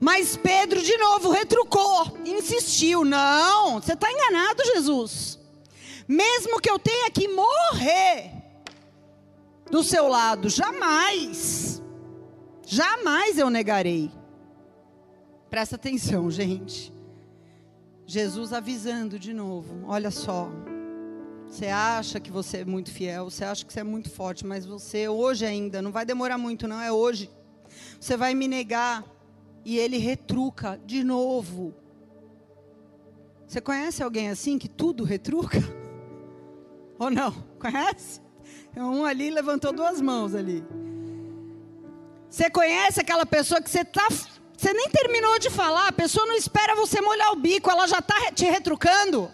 Mas 0.00 0.36
Pedro 0.36 0.82
de 0.82 0.96
novo 0.96 1.30
retrucou, 1.30 2.18
insistiu: 2.26 3.04
Não, 3.04 3.80
você 3.80 3.92
está 3.92 4.10
enganado, 4.10 4.64
Jesus. 4.64 5.38
Mesmo 6.08 6.60
que 6.60 6.68
eu 6.68 6.80
tenha 6.80 7.08
que 7.08 7.28
morrer 7.28 8.32
do 9.70 9.84
seu 9.84 10.08
lado, 10.08 10.48
jamais, 10.48 11.80
jamais 12.66 13.38
eu 13.38 13.48
negarei. 13.48 14.10
Presta 15.54 15.76
atenção, 15.76 16.28
gente. 16.32 16.92
Jesus 18.04 18.52
avisando 18.52 19.20
de 19.20 19.32
novo: 19.32 19.84
Olha 19.86 20.10
só, 20.10 20.50
você 21.46 21.66
acha 21.66 22.18
que 22.18 22.28
você 22.28 22.56
é 22.56 22.64
muito 22.64 22.90
fiel, 22.90 23.30
você 23.30 23.44
acha 23.44 23.64
que 23.64 23.72
você 23.72 23.78
é 23.78 23.84
muito 23.84 24.10
forte, 24.10 24.44
mas 24.44 24.66
você 24.66 25.08
hoje 25.08 25.46
ainda, 25.46 25.80
não 25.80 25.92
vai 25.92 26.04
demorar 26.04 26.38
muito, 26.38 26.66
não, 26.66 26.80
é 26.80 26.90
hoje. 26.90 27.30
Você 28.00 28.16
vai 28.16 28.34
me 28.34 28.48
negar 28.48 29.04
e 29.64 29.78
ele 29.78 29.96
retruca 29.96 30.76
de 30.84 31.04
novo. 31.04 31.72
Você 33.46 33.60
conhece 33.60 34.02
alguém 34.02 34.30
assim 34.30 34.58
que 34.58 34.68
tudo 34.68 35.04
retruca? 35.04 35.58
Ou 36.98 37.12
não? 37.12 37.30
Conhece? 37.60 38.20
Um 38.76 39.04
ali 39.04 39.30
levantou 39.30 39.72
duas 39.72 40.00
mãos 40.00 40.34
ali. 40.34 40.64
Você 42.28 42.50
conhece 42.50 43.00
aquela 43.00 43.24
pessoa 43.24 43.62
que 43.62 43.70
você 43.70 43.84
tá, 43.84 44.08
você 44.64 44.72
nem 44.72 44.88
terminou 44.88 45.38
de 45.38 45.50
falar, 45.50 45.88
a 45.88 45.92
pessoa 45.92 46.24
não 46.24 46.34
espera 46.34 46.74
você 46.74 46.98
molhar 46.98 47.32
o 47.32 47.36
bico, 47.36 47.70
ela 47.70 47.86
já 47.86 47.98
está 47.98 48.32
te 48.32 48.46
retrucando. 48.46 49.30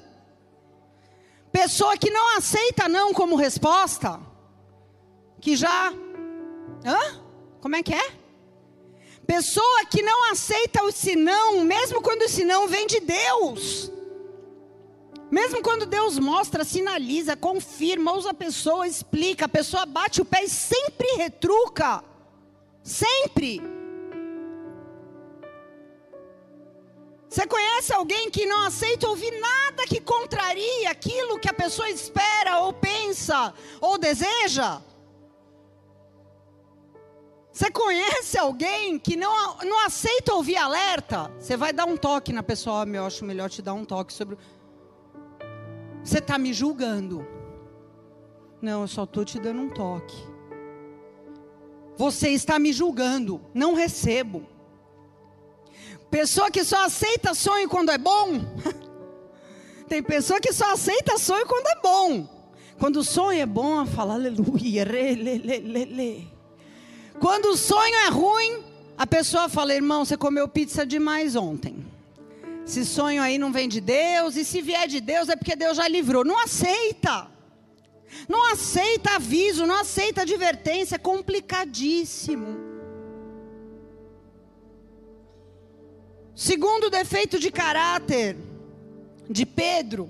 Pessoa 1.52 1.96
que 1.96 2.10
não 2.10 2.36
aceita 2.36 2.88
não 2.88 3.14
como 3.14 3.36
resposta, 3.36 4.20
que 5.40 5.54
já. 5.54 5.92
Hã? 6.84 7.20
Como 7.60 7.76
é 7.76 7.82
que 7.82 7.94
é? 7.94 8.12
Pessoa 9.24 9.84
que 9.88 10.02
não 10.02 10.32
aceita 10.32 10.82
o 10.82 10.90
sinão, 10.90 11.60
mesmo 11.60 12.02
quando 12.02 12.22
o 12.22 12.28
sinão 12.28 12.66
vem 12.66 12.88
de 12.88 12.98
Deus. 12.98 13.92
Mesmo 15.30 15.62
quando 15.62 15.86
Deus 15.86 16.18
mostra, 16.18 16.64
sinaliza, 16.64 17.36
confirma, 17.36 18.14
usa 18.14 18.30
a 18.30 18.34
pessoa, 18.34 18.84
explica, 18.84 19.44
a 19.44 19.48
pessoa 19.48 19.86
bate 19.86 20.20
o 20.20 20.24
pé 20.24 20.42
e 20.42 20.48
sempre 20.48 21.06
retruca. 21.16 22.02
Sempre. 22.82 23.69
Você 27.30 27.46
conhece 27.46 27.92
alguém 27.92 28.28
que 28.28 28.44
não 28.44 28.64
aceita 28.66 29.08
ouvir 29.08 29.30
nada 29.40 29.84
que 29.86 30.00
contraria 30.00 30.90
aquilo 30.90 31.38
que 31.38 31.48
a 31.48 31.54
pessoa 31.54 31.88
espera, 31.88 32.58
ou 32.58 32.72
pensa, 32.72 33.54
ou 33.80 33.96
deseja? 33.96 34.82
Você 37.52 37.70
conhece 37.70 38.36
alguém 38.36 38.98
que 38.98 39.14
não, 39.14 39.58
não 39.58 39.86
aceita 39.86 40.34
ouvir 40.34 40.56
alerta? 40.56 41.30
Você 41.38 41.56
vai 41.56 41.72
dar 41.72 41.84
um 41.84 41.96
toque 41.96 42.32
na 42.32 42.42
pessoa, 42.42 42.84
oh, 42.84 42.88
eu 42.88 43.06
acho 43.06 43.24
melhor 43.24 43.48
te 43.48 43.62
dar 43.62 43.74
um 43.74 43.84
toque 43.84 44.12
sobre. 44.12 44.36
Você 46.02 46.18
está 46.18 46.36
me 46.36 46.52
julgando. 46.52 47.24
Não, 48.60 48.82
eu 48.82 48.88
só 48.88 49.04
estou 49.04 49.24
te 49.24 49.38
dando 49.38 49.60
um 49.62 49.70
toque. 49.70 50.16
Você 51.96 52.30
está 52.30 52.58
me 52.58 52.72
julgando. 52.72 53.40
Não 53.54 53.74
recebo. 53.74 54.48
Pessoa 56.10 56.50
que 56.50 56.64
só 56.64 56.84
aceita 56.84 57.34
sonho 57.34 57.68
quando 57.68 57.90
é 57.90 57.98
bom. 57.98 58.40
Tem 59.88 60.02
pessoa 60.02 60.40
que 60.40 60.52
só 60.52 60.72
aceita 60.72 61.18
sonho 61.18 61.46
quando 61.46 61.66
é 61.66 61.80
bom. 61.80 62.28
Quando 62.78 62.96
o 62.96 63.04
sonho 63.04 63.40
é 63.40 63.46
bom, 63.46 63.84
fala 63.86 64.14
aleluia. 64.14 64.84
Re, 64.84 65.14
le, 65.14 65.38
le, 65.38 65.58
le, 65.58 65.84
le. 65.84 66.28
Quando 67.20 67.46
o 67.46 67.56
sonho 67.56 67.94
é 68.06 68.08
ruim, 68.08 68.64
a 68.96 69.06
pessoa 69.06 69.48
fala: 69.48 69.74
irmão, 69.74 70.04
você 70.04 70.16
comeu 70.16 70.48
pizza 70.48 70.86
demais 70.86 71.36
ontem. 71.36 71.84
Esse 72.66 72.84
sonho 72.84 73.20
aí 73.20 73.36
não 73.36 73.52
vem 73.52 73.68
de 73.68 73.80
Deus, 73.80 74.36
e 74.36 74.44
se 74.44 74.62
vier 74.62 74.86
de 74.86 75.00
Deus 75.00 75.28
é 75.28 75.36
porque 75.36 75.56
Deus 75.56 75.76
já 75.76 75.88
livrou. 75.88 76.24
Não 76.24 76.38
aceita. 76.38 77.28
Não 78.28 78.52
aceita 78.52 79.16
aviso, 79.16 79.66
não 79.66 79.74
aceita 79.74 80.22
advertência, 80.22 80.96
é 80.96 80.98
complicadíssimo. 80.98 82.69
Segundo 86.40 86.88
defeito 86.88 87.38
de 87.38 87.50
caráter 87.50 88.34
de 89.28 89.44
Pedro 89.44 90.08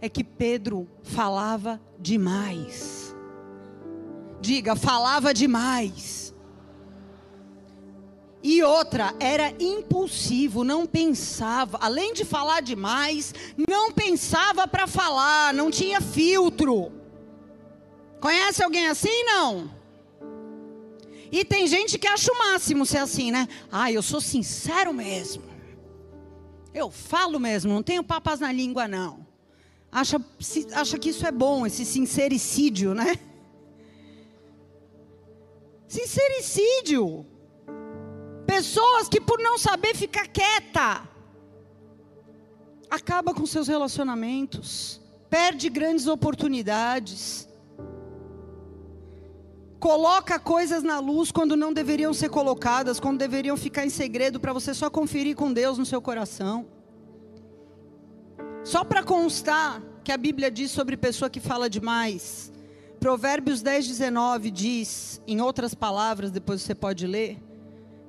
é 0.00 0.08
que 0.08 0.24
Pedro 0.24 0.88
falava 1.02 1.78
demais. 1.98 3.14
Diga, 4.40 4.74
falava 4.74 5.34
demais. 5.34 6.34
E 8.42 8.62
outra, 8.62 9.14
era 9.20 9.52
impulsivo, 9.60 10.64
não 10.64 10.86
pensava, 10.86 11.76
além 11.82 12.14
de 12.14 12.24
falar 12.24 12.62
demais, 12.62 13.34
não 13.68 13.92
pensava 13.92 14.66
para 14.66 14.86
falar, 14.86 15.52
não 15.52 15.70
tinha 15.70 16.00
filtro. 16.00 16.90
Conhece 18.22 18.64
alguém 18.64 18.86
assim? 18.86 19.22
Não. 19.24 19.83
E 21.34 21.44
tem 21.44 21.66
gente 21.66 21.98
que 21.98 22.06
acha 22.06 22.32
o 22.32 22.38
máximo 22.38 22.86
ser 22.86 22.98
assim, 22.98 23.32
né? 23.32 23.48
Ah, 23.68 23.90
eu 23.90 24.02
sou 24.02 24.20
sincero 24.20 24.94
mesmo. 24.94 25.42
Eu 26.72 26.92
falo 26.92 27.40
mesmo, 27.40 27.72
não 27.72 27.82
tenho 27.82 28.04
papas 28.04 28.38
na 28.38 28.52
língua, 28.52 28.86
não. 28.86 29.26
Acha, 29.90 30.24
acha 30.72 30.96
que 30.96 31.08
isso 31.08 31.26
é 31.26 31.32
bom, 31.32 31.66
esse 31.66 31.84
sincericídio, 31.84 32.94
né? 32.94 33.18
Sincericídio. 35.88 37.26
Pessoas 38.46 39.08
que 39.08 39.20
por 39.20 39.40
não 39.40 39.58
saber 39.58 39.92
ficar 39.96 40.28
quieta, 40.28 41.02
acaba 42.88 43.34
com 43.34 43.44
seus 43.44 43.66
relacionamentos, 43.66 45.00
perde 45.28 45.68
grandes 45.68 46.06
oportunidades 46.06 47.48
coloca 49.84 50.38
coisas 50.38 50.82
na 50.82 50.98
luz 50.98 51.30
quando 51.30 51.54
não 51.54 51.70
deveriam 51.70 52.14
ser 52.14 52.30
colocadas, 52.30 52.98
quando 52.98 53.18
deveriam 53.18 53.54
ficar 53.54 53.84
em 53.84 53.90
segredo 53.90 54.40
para 54.40 54.50
você 54.50 54.72
só 54.72 54.88
conferir 54.88 55.36
com 55.36 55.52
Deus 55.52 55.76
no 55.76 55.84
seu 55.84 56.00
coração. 56.00 56.64
Só 58.64 58.82
para 58.82 59.02
constar 59.02 59.82
que 60.02 60.10
a 60.10 60.16
Bíblia 60.16 60.50
diz 60.50 60.70
sobre 60.70 60.96
pessoa 60.96 61.28
que 61.28 61.38
fala 61.38 61.68
demais. 61.68 62.50
Provérbios 62.98 63.60
10, 63.60 63.88
19 63.88 64.50
diz, 64.50 65.20
em 65.26 65.42
outras 65.42 65.74
palavras, 65.74 66.30
depois 66.30 66.62
você 66.62 66.74
pode 66.74 67.06
ler, 67.06 67.38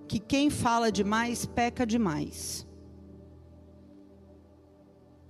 que 0.07 0.17
quem 0.17 0.49
fala 0.49 0.89
demais 0.89 1.45
peca 1.45 1.85
demais. 1.85 2.65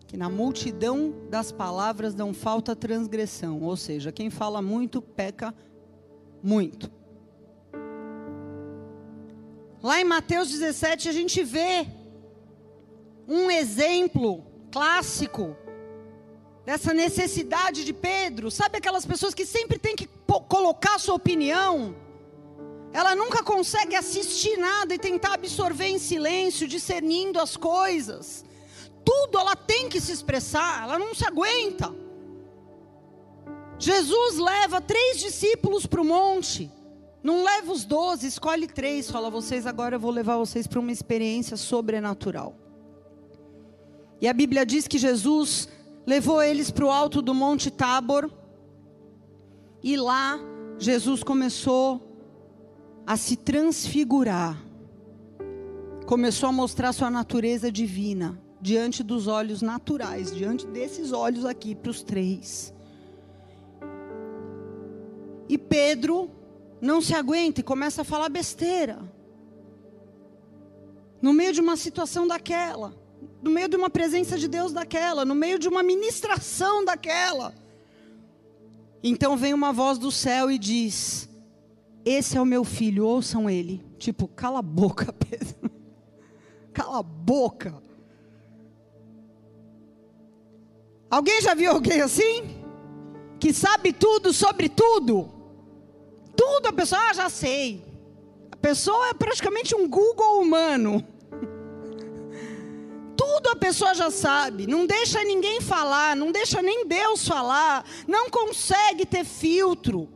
Que 0.06 0.16
na 0.16 0.30
multidão 0.30 1.12
das 1.28 1.52
palavras 1.52 2.14
não 2.14 2.36
falta 2.36 2.76
transgressão, 2.76 3.64
ou 3.64 3.76
seja, 3.76 4.12
quem 4.12 4.30
fala 4.30 4.62
muito 4.62 5.02
peca 5.02 5.52
muito. 6.46 6.92
Lá 9.82 10.00
em 10.00 10.04
Mateus 10.04 10.50
17 10.50 11.10
a 11.10 11.12
gente 11.12 11.44
vê 11.44 11.88
um 13.28 13.50
exemplo 13.50 14.46
clássico 14.72 15.58
dessa 16.64 16.94
necessidade 16.94 17.84
de 17.84 17.94
Pedro. 17.94 18.52
Sabe 18.52 18.78
aquelas 18.78 19.06
pessoas 19.06 19.34
que 19.34 19.46
sempre 19.46 19.80
tem 19.80 19.96
que 19.96 20.08
colocar 20.48 21.00
sua 21.00 21.16
opinião? 21.16 21.96
Ela 22.94 23.16
nunca 23.16 23.44
consegue 23.44 23.96
assistir 23.96 24.56
nada 24.58 24.94
e 24.94 25.00
tentar 25.00 25.34
absorver 25.34 25.88
em 25.88 26.00
silêncio, 26.00 26.68
discernindo 26.68 27.40
as 27.40 27.58
coisas. 27.58 28.46
Tudo 29.04 29.40
ela 29.40 29.56
tem 29.56 29.90
que 29.90 30.00
se 30.00 30.12
expressar, 30.12 30.84
ela 30.84 30.98
não 30.98 31.14
se 31.14 31.26
aguenta. 31.26 32.05
Jesus 33.78 34.38
leva 34.38 34.80
três 34.80 35.20
discípulos 35.20 35.86
para 35.86 36.02
o 36.02 36.06
monte. 36.06 36.72
Não 37.22 37.44
leva 37.44 37.72
os 37.72 37.84
doze, 37.84 38.28
escolhe 38.28 38.68
três. 38.68 39.10
Fala, 39.10 39.30
vocês 39.30 39.66
agora 39.66 39.96
eu 39.96 40.00
vou 40.00 40.12
levar 40.12 40.38
vocês 40.38 40.68
para 40.68 40.80
uma 40.80 40.92
experiência 40.92 41.58
sobrenatural. 41.58 42.56
E 44.22 44.28
a 44.28 44.34
Bíblia 44.34 44.66
diz 44.66 44.88
que 44.88 44.98
Jesus 44.98 45.68
levou 46.06 46.42
eles 46.42 46.72
para 46.72 46.86
o 46.86 46.92
alto 46.92 47.22
do 47.22 47.34
Monte 47.34 47.70
Tabor. 47.72 48.32
E 49.84 49.98
lá 49.98 50.40
Jesus 50.78 51.24
começou 51.24 52.02
a 53.06 53.18
se 53.18 53.36
transfigurar. 53.36 54.62
Começou 56.06 56.50
a 56.50 56.52
mostrar 56.52 56.94
sua 56.94 57.10
natureza 57.10 57.72
divina 57.72 58.40
diante 58.62 59.04
dos 59.04 59.28
olhos 59.28 59.62
naturais, 59.62 60.32
diante 60.34 60.66
desses 60.68 61.12
olhos 61.12 61.46
aqui 61.46 61.76
para 61.76 61.92
os 61.92 62.02
três. 62.04 62.75
E 65.48 65.58
Pedro 65.58 66.30
não 66.82 67.02
se 67.02 67.14
aguenta 67.14 67.60
e 67.60 67.64
começa 67.64 68.02
a 68.02 68.06
falar 68.06 68.30
besteira. 68.30 69.00
No 71.22 71.34
meio 71.34 71.54
de 71.54 71.62
uma 71.62 71.76
situação 71.76 72.28
daquela, 72.28 72.94
no 73.42 73.50
meio 73.50 73.68
de 73.68 73.76
uma 73.76 73.90
presença 73.90 74.38
de 74.38 74.48
Deus 74.48 74.72
daquela, 74.72 75.26
no 75.26 75.36
meio 75.36 75.58
de 75.58 75.68
uma 75.68 75.82
ministração 75.82 76.84
daquela. 76.84 77.54
Então 79.04 79.38
vem 79.38 79.54
uma 79.54 79.72
voz 79.72 79.98
do 79.98 80.12
céu 80.12 80.50
e 80.50 80.58
diz: 80.58 81.30
Esse 82.04 82.38
é 82.38 82.42
o 82.42 82.46
meu 82.46 82.64
filho, 82.64 83.06
ouçam 83.06 83.50
ele. 83.50 83.84
Tipo, 83.98 84.28
cala 84.28 84.60
a 84.60 84.64
boca, 84.64 85.14
Pedro. 85.30 85.72
Cala 86.74 87.00
a 87.00 87.04
boca. 87.04 87.82
Alguém 91.10 91.40
já 91.42 91.54
viu 91.54 91.72
alguém 91.72 92.02
assim? 92.02 92.64
Que 93.40 93.54
sabe 93.54 93.94
tudo 93.94 94.34
sobre 94.34 94.68
tudo? 94.68 95.35
Tudo 96.36 96.68
a 96.68 96.74
pessoa, 96.74 97.02
ah, 97.10 97.14
já 97.14 97.30
sei. 97.30 97.84
A 98.52 98.56
pessoa 98.56 99.10
é 99.10 99.14
praticamente 99.14 99.76
um 99.76 99.88
Google 99.88 100.42
humano. 100.42 101.06
Tudo 103.16 103.50
a 103.50 103.56
pessoa 103.56 103.94
já 103.94 104.12
sabe, 104.12 104.68
não 104.68 104.86
deixa 104.86 105.24
ninguém 105.24 105.62
falar, 105.62 106.16
não 106.16 106.32
deixa 106.32 106.62
nem 106.62 106.86
Deus 106.86 107.28
falar, 107.28 107.86
não 108.08 108.30
consegue 108.30 109.06
ter 109.06 109.24
filtro. 109.24 110.10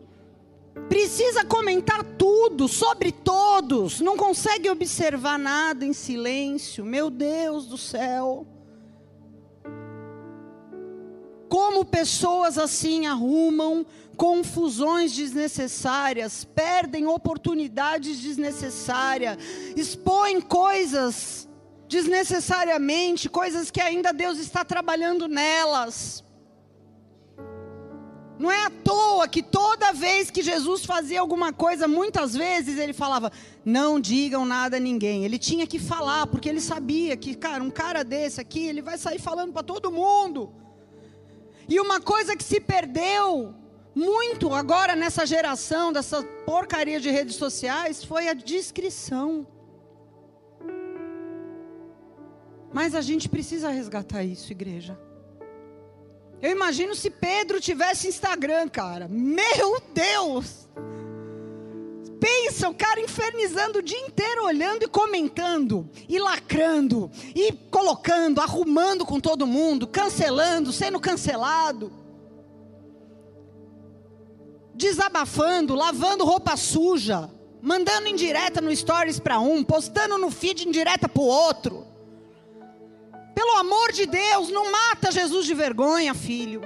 Precisa 0.87 1.43
comentar 1.45 2.03
tudo 2.17 2.67
sobre 2.67 3.11
todos, 3.11 3.99
não 3.99 4.15
consegue 4.15 4.69
observar 4.69 5.37
nada 5.37 5.85
em 5.85 5.93
silêncio. 5.93 6.85
Meu 6.85 7.09
Deus 7.09 7.67
do 7.67 7.77
céu. 7.77 8.47
Como 11.79 11.89
pessoas 11.89 12.57
assim 12.57 13.07
arrumam 13.07 13.85
confusões 14.17 15.15
desnecessárias, 15.15 16.43
perdem 16.43 17.07
oportunidades 17.07 18.19
desnecessárias, 18.19 19.37
expõem 19.77 20.41
coisas 20.41 21.47
desnecessariamente, 21.87 23.29
coisas 23.29 23.71
que 23.71 23.79
ainda 23.79 24.11
Deus 24.11 24.39
está 24.39 24.65
trabalhando 24.65 25.25
nelas. 25.29 26.21
Não 28.37 28.51
é 28.51 28.65
à 28.65 28.69
toa 28.69 29.25
que 29.25 29.41
toda 29.41 29.93
vez 29.93 30.29
que 30.29 30.41
Jesus 30.41 30.83
fazia 30.83 31.21
alguma 31.21 31.53
coisa, 31.53 31.87
muitas 31.87 32.33
vezes 32.33 32.77
ele 32.77 32.91
falava: 32.91 33.31
Não 33.63 34.01
digam 34.01 34.45
nada 34.45 34.75
a 34.75 34.81
ninguém. 34.81 35.23
Ele 35.23 35.39
tinha 35.39 35.65
que 35.65 35.79
falar, 35.79 36.27
porque 36.27 36.49
ele 36.49 36.59
sabia 36.59 37.15
que, 37.15 37.35
cara, 37.35 37.63
um 37.63 37.71
cara 37.71 38.03
desse 38.03 38.41
aqui, 38.41 38.67
ele 38.67 38.81
vai 38.81 38.97
sair 38.97 39.19
falando 39.19 39.53
para 39.53 39.63
todo 39.63 39.89
mundo. 39.89 40.59
E 41.69 41.79
uma 41.79 42.01
coisa 42.01 42.35
que 42.35 42.43
se 42.43 42.59
perdeu 42.59 43.53
muito 43.93 44.53
agora 44.53 44.95
nessa 44.95 45.25
geração, 45.25 45.93
dessa 45.93 46.23
porcaria 46.45 46.99
de 46.99 47.11
redes 47.11 47.35
sociais, 47.35 48.03
foi 48.03 48.27
a 48.27 48.33
discrição. 48.33 49.45
Mas 52.73 52.95
a 52.95 53.01
gente 53.01 53.29
precisa 53.29 53.69
resgatar 53.69 54.23
isso, 54.23 54.51
igreja. 54.51 54.99
Eu 56.41 56.51
imagino 56.51 56.95
se 56.95 57.09
Pedro 57.09 57.59
tivesse 57.59 58.07
Instagram, 58.07 58.67
cara. 58.69 59.07
Meu 59.07 59.79
Deus! 59.93 60.67
Pensa, 62.19 62.67
o 62.67 62.73
cara 62.73 62.99
infernizando 62.99 63.79
o 63.79 63.81
dia 63.81 63.99
inteiro, 63.99 64.43
olhando 64.43 64.83
e 64.83 64.87
comentando, 64.87 65.89
e 66.07 66.19
lacrando, 66.19 67.09
e 67.33 67.53
colocando, 67.71 68.41
arrumando 68.41 69.05
com 69.05 69.19
todo 69.19 69.47
mundo, 69.47 69.87
cancelando, 69.87 70.73
sendo 70.73 70.99
cancelado, 70.99 71.91
desabafando, 74.75 75.75
lavando 75.75 76.25
roupa 76.25 76.57
suja, 76.57 77.29
mandando 77.61 78.09
indireta 78.09 78.59
no 78.59 78.75
stories 78.75 79.19
para 79.19 79.39
um, 79.39 79.63
postando 79.63 80.17
no 80.17 80.29
feed 80.29 80.67
indireta 80.67 81.07
para 81.07 81.21
o 81.21 81.25
outro. 81.25 81.87
Pelo 83.33 83.55
amor 83.57 83.93
de 83.93 84.05
Deus, 84.05 84.49
não 84.49 84.69
mata 84.69 85.09
Jesus 85.09 85.45
de 85.45 85.53
vergonha, 85.53 86.13
filho. 86.13 86.61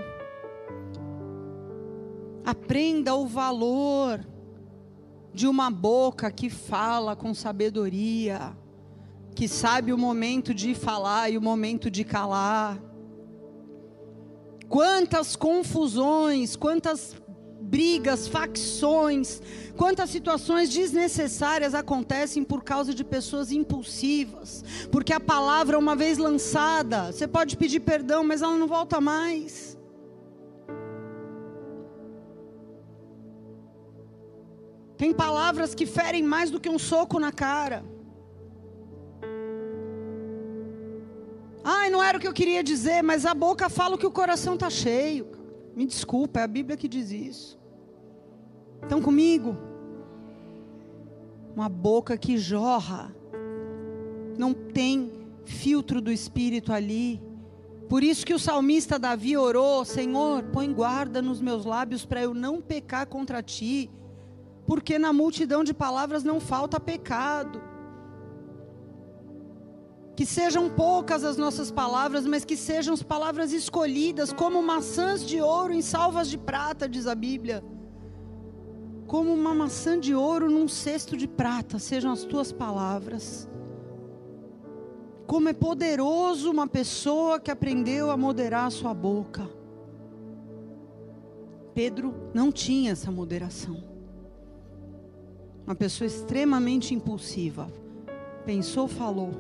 Aprenda 2.44 3.14
o 3.14 3.28
valor 3.28 4.33
de 5.34 5.48
uma 5.48 5.72
boca 5.72 6.32
que 6.32 6.50
fala 6.50 7.16
com 7.16 7.34
sabedoria, 7.34 8.56
que 9.36 9.48
sabe 9.48 9.92
o 9.92 9.98
momento 9.98 10.54
de 10.54 10.76
falar 10.76 11.30
e 11.32 11.38
o 11.38 11.42
momento 11.42 11.90
de 11.90 12.04
calar. 12.04 12.80
Quantas 14.70 15.36
confusões, 15.36 16.56
quantas 16.56 17.16
brigas, 17.62 18.28
facções, 18.28 19.42
quantas 19.76 20.10
situações 20.10 20.70
desnecessárias 20.70 21.74
acontecem 21.74 22.44
por 22.44 22.64
causa 22.64 22.94
de 22.94 23.04
pessoas 23.04 23.52
impulsivas, 23.52 24.64
porque 24.92 25.14
a 25.14 25.20
palavra, 25.20 25.80
uma 25.80 25.96
vez 25.96 26.18
lançada, 26.18 27.12
você 27.12 27.28
pode 27.28 27.58
pedir 27.58 27.80
perdão, 27.80 28.24
mas 28.24 28.42
ela 28.42 28.58
não 28.58 28.68
volta 28.68 29.02
mais. 29.02 29.78
Tem 35.04 35.12
palavras 35.12 35.76
que 35.76 35.86
ferem 35.86 36.24
mais 36.24 36.50
do 36.50 36.62
que 36.62 36.70
um 36.70 36.80
soco 36.80 37.20
na 37.20 37.30
cara. 37.30 37.84
Ai, 41.62 41.90
não 41.90 42.02
era 42.02 42.18
o 42.18 42.22
que 42.22 42.28
eu 42.28 42.32
queria 42.32 42.64
dizer, 42.64 43.02
mas 43.02 43.26
a 43.26 43.34
boca 43.34 43.70
fala 43.70 43.98
que 43.98 44.06
o 44.06 44.12
coração 44.12 44.54
está 44.54 44.70
cheio. 44.70 45.28
Me 45.76 45.86
desculpa, 45.86 46.40
é 46.40 46.44
a 46.44 46.48
Bíblia 46.48 46.78
que 46.78 46.88
diz 46.88 47.12
isso. 47.12 47.60
Estão 48.82 49.02
comigo? 49.02 49.58
Uma 51.54 51.68
boca 51.68 52.18
que 52.18 52.38
jorra, 52.38 53.14
não 54.38 54.54
tem 54.54 55.12
filtro 55.44 56.00
do 56.00 56.14
espírito 56.14 56.72
ali. 56.72 57.22
Por 57.90 58.06
isso 58.06 58.26
que 58.26 58.34
o 58.34 58.40
salmista 58.40 58.98
Davi 58.98 59.36
orou: 59.36 59.84
Senhor, 59.84 60.44
põe 60.44 60.72
guarda 60.72 61.22
nos 61.22 61.42
meus 61.42 61.66
lábios 61.66 62.06
para 62.06 62.22
eu 62.22 62.34
não 62.34 62.62
pecar 62.62 63.06
contra 63.06 63.44
ti, 63.44 63.92
porque 64.66 64.98
na 64.98 65.12
multidão 65.12 65.64
de 65.64 65.74
palavras 65.74 66.24
não 66.24 66.40
falta 66.40 66.80
pecado. 66.80 67.62
Que 70.16 70.26
sejam 70.26 70.70
poucas 70.70 71.24
as 71.24 71.38
nossas 71.38 71.72
palavras, 71.72 72.26
mas 72.26 72.46
que 72.46 72.56
sejam 72.56 72.94
as 72.94 73.02
palavras 73.02 73.52
escolhidas 73.52 74.32
como 74.32 74.62
maçãs 74.62 75.26
de 75.26 75.42
ouro 75.42 75.74
em 75.74 75.82
salvas 75.82 76.30
de 76.30 76.38
prata, 76.38 76.88
diz 76.88 77.08
a 77.08 77.16
Bíblia 77.16 77.64
como 79.14 79.32
uma 79.32 79.54
maçã 79.54 80.00
de 80.00 80.16
ouro 80.16 80.50
num 80.50 80.68
cesto 80.68 81.16
de 81.16 81.28
prata, 81.28 81.78
sejam 81.78 82.12
as 82.12 82.24
tuas 82.24 82.52
palavras. 82.52 83.48
Como 85.28 85.50
é 85.50 85.54
poderoso 85.54 86.50
uma 86.50 86.68
pessoa 86.68 87.40
que 87.40 87.52
aprendeu 87.52 88.10
a 88.10 88.18
moderar 88.18 88.66
a 88.66 88.72
sua 88.72 88.92
boca. 88.92 89.48
Pedro 91.76 92.14
não 92.34 92.52
tinha 92.52 92.92
essa 92.92 93.12
moderação. 93.12 93.93
Uma 95.66 95.76
pessoa 95.76 96.06
extremamente 96.06 96.94
impulsiva. 96.94 97.72
Pensou, 98.46 98.88
falou. 98.88 99.34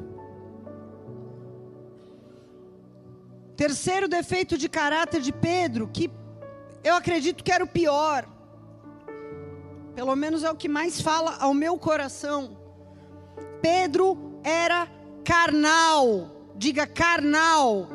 Terceiro 3.56 4.08
defeito 4.08 4.58
de 4.58 4.68
caráter 4.68 5.22
de 5.22 5.32
Pedro, 5.32 5.88
que 5.88 6.10
eu 6.84 6.96
acredito 6.96 7.44
que 7.44 7.52
era 7.52 7.64
o 7.64 7.68
pior. 7.68 8.28
Pelo 9.96 10.16
menos 10.16 10.44
é 10.44 10.50
o 10.50 10.56
que 10.56 10.68
mais 10.68 11.00
fala 11.02 11.38
ao 11.40 11.54
meu 11.54 11.78
coração. 11.78 12.58
Pedro 13.62 14.40
era 14.44 14.88
carnal. 15.24 16.32
Diga 16.56 16.88
carnal. 16.88 17.88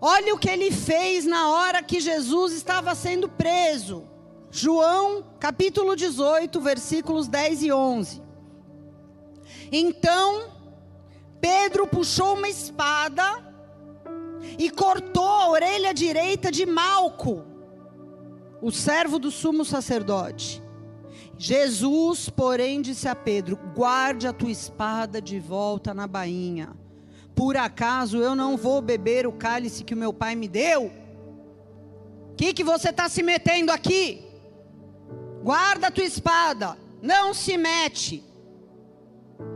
Olha 0.00 0.34
o 0.34 0.38
que 0.38 0.48
ele 0.48 0.70
fez 0.70 1.24
na 1.24 1.50
hora 1.50 1.82
que 1.82 2.00
Jesus 2.00 2.52
estava 2.52 2.94
sendo 2.94 3.28
preso. 3.28 4.07
João, 4.50 5.24
capítulo 5.38 5.94
18, 5.94 6.60
versículos 6.60 7.28
10 7.28 7.62
e 7.64 7.72
11. 7.72 8.22
Então, 9.70 10.50
Pedro 11.40 11.86
puxou 11.86 12.34
uma 12.34 12.48
espada 12.48 13.22
e 14.58 14.70
cortou 14.70 15.26
a 15.26 15.50
orelha 15.50 15.92
direita 15.92 16.50
de 16.50 16.64
Malco 16.64 17.44
o 18.60 18.70
servo 18.70 19.18
do 19.18 19.30
sumo 19.30 19.64
sacerdote. 19.64 20.62
Jesus, 21.36 22.28
porém, 22.28 22.82
disse 22.82 23.08
a 23.08 23.14
Pedro: 23.14 23.56
Guarde 23.74 24.26
a 24.26 24.32
tua 24.32 24.50
espada 24.50 25.22
de 25.22 25.38
volta 25.38 25.94
na 25.94 26.06
bainha. 26.06 26.76
Por 27.34 27.56
acaso 27.56 28.18
eu 28.18 28.34
não 28.34 28.56
vou 28.56 28.80
beber 28.80 29.26
o 29.26 29.32
cálice 29.32 29.84
que 29.84 29.94
o 29.94 29.96
meu 29.96 30.12
pai 30.12 30.34
me 30.34 30.48
deu? 30.48 30.90
O 32.32 32.34
que, 32.36 32.52
que 32.52 32.64
você 32.64 32.90
está 32.90 33.08
se 33.08 33.22
metendo 33.22 33.70
aqui? 33.70 34.27
Guarda 35.42 35.88
a 35.88 35.90
tua 35.90 36.04
espada, 36.04 36.76
não 37.00 37.32
se 37.32 37.56
mete. 37.56 38.24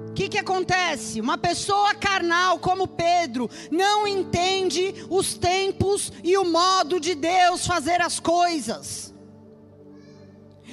O 0.08 0.12
que, 0.14 0.28
que 0.28 0.38
acontece? 0.38 1.20
Uma 1.20 1.38
pessoa 1.38 1.94
carnal 1.94 2.58
como 2.58 2.86
Pedro 2.86 3.48
não 3.70 4.06
entende 4.06 4.94
os 5.08 5.34
tempos 5.34 6.12
e 6.22 6.36
o 6.36 6.44
modo 6.44 7.00
de 7.00 7.14
Deus 7.14 7.66
fazer 7.66 8.00
as 8.00 8.20
coisas. 8.20 9.12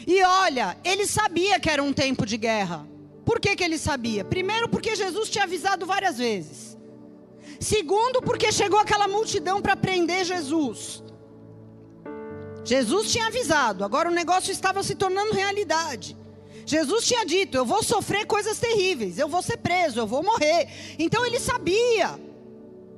E 0.06 0.22
olha, 0.24 0.78
ele 0.84 1.06
sabia 1.06 1.60
que 1.60 1.69
era 1.69 1.82
um 1.82 1.93
tempo 1.93 2.26
de 2.26 2.38
guerra. 2.38 2.86
Por 3.26 3.39
que, 3.39 3.56
que 3.56 3.63
ele 3.63 3.78
sabia? 3.78 4.26
Primeiro, 4.26 4.67
porque 4.67 4.95
Jesus 4.95 5.30
tinha 5.30 5.43
avisado 5.43 5.86
várias 5.86 6.17
vezes. 6.17 6.78
Segundo, 7.60 8.22
porque 8.22 8.52
chegou 8.52 8.80
aquela 8.80 9.08
multidão 9.08 9.62
para 9.62 9.76
prender 9.76 10.26
Jesus. 10.26 11.04
Jesus 12.70 13.12
tinha 13.12 13.26
avisado, 13.26 13.84
agora 13.84 14.12
o 14.12 14.14
negócio 14.14 14.52
estava 14.52 14.84
se 14.84 14.94
tornando 14.94 15.34
realidade. 15.34 16.16
Jesus 16.68 17.04
tinha 17.04 17.26
dito: 17.26 17.58
Eu 17.58 17.66
vou 17.66 17.82
sofrer 17.82 18.28
coisas 18.28 18.60
terríveis, 18.60 19.18
eu 19.18 19.28
vou 19.28 19.42
ser 19.42 19.58
preso, 19.58 20.00
eu 20.00 20.06
vou 20.06 20.22
morrer. 20.22 20.68
Então 21.00 21.26
ele 21.26 21.40
sabia. 21.40 22.20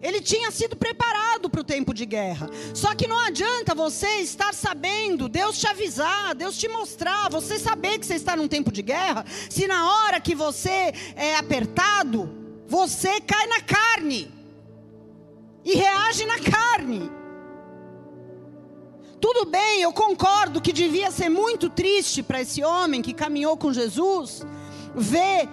Ele 0.02 0.20
tinha 0.20 0.52
sido 0.52 0.76
preparado 0.76 1.50
para 1.50 1.62
o 1.62 1.64
tempo 1.64 1.94
de 1.94 2.06
guerra. 2.06 2.50
Só 2.74 2.94
que 2.94 3.08
não 3.08 3.18
adianta 3.18 3.74
você 3.74 4.10
estar 4.20 4.54
sabendo, 4.54 5.30
Deus 5.30 5.58
te 5.58 5.68
avisar, 5.68 6.36
Deus 6.36 6.58
te 6.58 6.68
mostrar, 6.68 7.30
você 7.30 7.58
saber 7.58 7.98
que 7.98 8.06
você 8.06 8.16
está 8.16 8.36
num 8.36 8.50
tempo 8.50 8.74
de 8.74 8.82
guerra, 8.82 9.24
se 9.50 9.68
na 9.68 9.90
hora 9.90 10.20
que 10.20 10.36
você 10.36 10.92
é 11.16 11.38
apertado, 11.38 12.30
você 12.68 13.22
cai 13.22 13.48
na 13.48 13.62
carne 13.62 14.30
e 15.64 15.76
reage 15.76 16.26
na 16.26 16.40
carne. 16.40 17.21
Tudo 19.22 19.46
bem, 19.46 19.84
eu 19.84 19.94
concordo 19.94 20.60
que 20.60 20.74
devia 20.74 21.12
ser 21.12 21.30
muito 21.30 21.70
triste 21.70 22.24
para 22.24 22.42
esse 22.42 22.64
homem 22.64 23.04
que 23.04 23.14
caminhou 23.14 23.56
com 23.56 23.72
Jesus 23.72 24.42
ver 24.96 25.48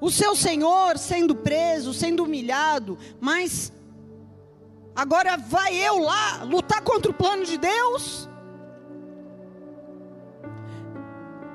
o 0.00 0.10
seu 0.10 0.34
Senhor 0.34 0.98
sendo 0.98 1.36
preso, 1.36 1.94
sendo 1.94 2.24
humilhado, 2.24 2.98
mas 3.20 3.72
agora 4.94 5.36
vai 5.36 5.76
eu 5.76 6.00
lá 6.00 6.42
lutar 6.42 6.82
contra 6.82 7.12
o 7.12 7.14
plano 7.14 7.44
de 7.44 7.56
Deus? 7.56 8.28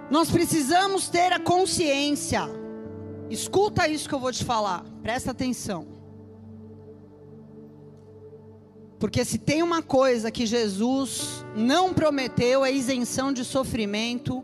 Nós 0.09 0.31
precisamos 0.31 1.09
ter 1.09 1.33
a 1.33 1.39
consciência. 1.39 2.49
Escuta 3.29 3.89
isso 3.89 4.07
que 4.07 4.15
eu 4.15 4.19
vou 4.19 4.31
te 4.31 4.45
falar, 4.45 4.85
presta 5.03 5.31
atenção. 5.31 5.98
Porque 8.99 9.23
se 9.23 9.37
tem 9.37 9.63
uma 9.63 9.81
coisa 9.81 10.29
que 10.29 10.45
Jesus 10.45 11.45
não 11.55 11.93
prometeu 11.93 12.65
é 12.65 12.71
isenção 12.71 13.31
de 13.31 13.45
sofrimento, 13.45 14.43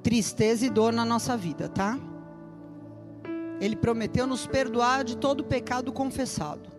tristeza 0.00 0.64
e 0.64 0.70
dor 0.70 0.92
na 0.92 1.04
nossa 1.04 1.36
vida, 1.36 1.68
tá? 1.68 1.98
Ele 3.60 3.74
prometeu 3.74 4.28
nos 4.28 4.46
perdoar 4.46 5.02
de 5.02 5.16
todo 5.16 5.42
pecado 5.42 5.92
confessado. 5.92 6.70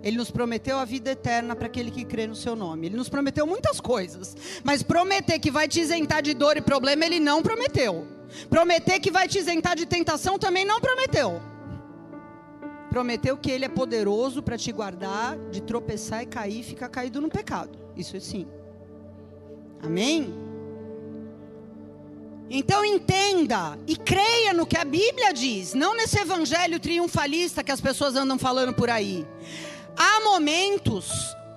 Ele 0.00 0.16
nos 0.16 0.30
prometeu 0.30 0.78
a 0.78 0.84
vida 0.84 1.10
eterna 1.10 1.56
para 1.56 1.66
aquele 1.66 1.90
que 1.90 2.04
crê 2.04 2.26
no 2.26 2.36
seu 2.36 2.54
nome. 2.54 2.86
Ele 2.86 2.96
nos 2.96 3.08
prometeu 3.08 3.44
muitas 3.44 3.80
coisas, 3.80 4.36
mas 4.62 4.84
prometer 4.84 5.40
que 5.40 5.50
vai 5.50 5.66
te 5.66 5.80
isentar 5.80 6.22
de 6.22 6.34
dor 6.34 6.56
e 6.56 6.62
problema, 6.62 7.04
ele 7.04 7.18
não 7.18 7.42
prometeu. 7.42 8.06
Prometer 8.48 9.00
que 9.00 9.10
vai 9.10 9.26
te 9.26 9.38
isentar 9.38 9.74
de 9.74 9.86
tentação 9.86 10.38
também 10.38 10.64
não 10.64 10.80
prometeu 10.80 11.49
prometeu 12.90 13.36
que 13.36 13.50
ele 13.50 13.64
é 13.64 13.68
poderoso 13.68 14.42
para 14.42 14.58
te 14.58 14.72
guardar 14.72 15.38
de 15.50 15.62
tropeçar 15.62 16.22
e 16.22 16.26
cair 16.26 16.60
e 16.60 16.64
ficar 16.64 16.88
caído 16.88 17.20
no 17.20 17.28
pecado. 17.30 17.78
Isso 17.96 18.16
é 18.16 18.20
sim. 18.20 18.46
Amém? 19.82 20.34
Então 22.50 22.84
entenda 22.84 23.78
e 23.86 23.96
creia 23.96 24.52
no 24.52 24.66
que 24.66 24.76
a 24.76 24.84
Bíblia 24.84 25.32
diz, 25.32 25.72
não 25.72 25.96
nesse 25.96 26.18
evangelho 26.18 26.80
triunfalista 26.80 27.62
que 27.62 27.70
as 27.70 27.80
pessoas 27.80 28.16
andam 28.16 28.36
falando 28.36 28.74
por 28.74 28.90
aí. 28.90 29.24
Há 29.96 30.20
momentos 30.20 31.08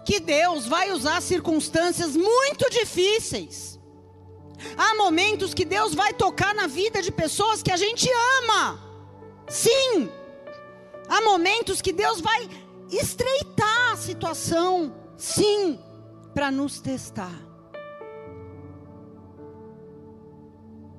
que 0.05 0.19
Deus 0.19 0.67
vai 0.67 0.91
usar 0.91 1.19
circunstâncias 1.21 2.15
muito 2.15 2.69
difíceis. 2.69 3.79
Há 4.77 4.95
momentos 4.95 5.53
que 5.53 5.65
Deus 5.65 5.95
vai 5.95 6.13
tocar 6.13 6.53
na 6.53 6.67
vida 6.67 7.01
de 7.01 7.11
pessoas 7.11 7.63
que 7.63 7.71
a 7.71 7.77
gente 7.77 8.07
ama. 8.41 8.79
Sim. 9.47 10.09
Há 11.13 11.21
momentos 11.21 11.79
que 11.79 11.93
Deus 11.93 12.19
vai 12.19 12.49
estreitar 12.89 13.91
a 13.91 13.95
situação, 13.95 14.91
sim, 15.15 15.77
para 16.33 16.49
nos 16.49 16.81
testar. 16.81 17.39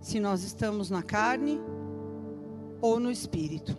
Se 0.01 0.21
nós 0.21 0.45
estamos 0.45 0.89
na 0.89 1.03
carne 1.03 1.61
ou 2.81 3.01
no 3.01 3.11
espírito. 3.11 3.77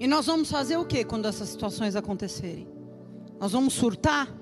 E 0.00 0.06
nós 0.06 0.24
vamos 0.24 0.50
fazer 0.50 0.78
o 0.78 0.86
que 0.86 1.04
quando 1.04 1.28
essas 1.28 1.50
situações 1.50 1.94
acontecerem? 1.94 2.66
Nós 3.38 3.52
vamos 3.52 3.74
surtar? 3.74 4.34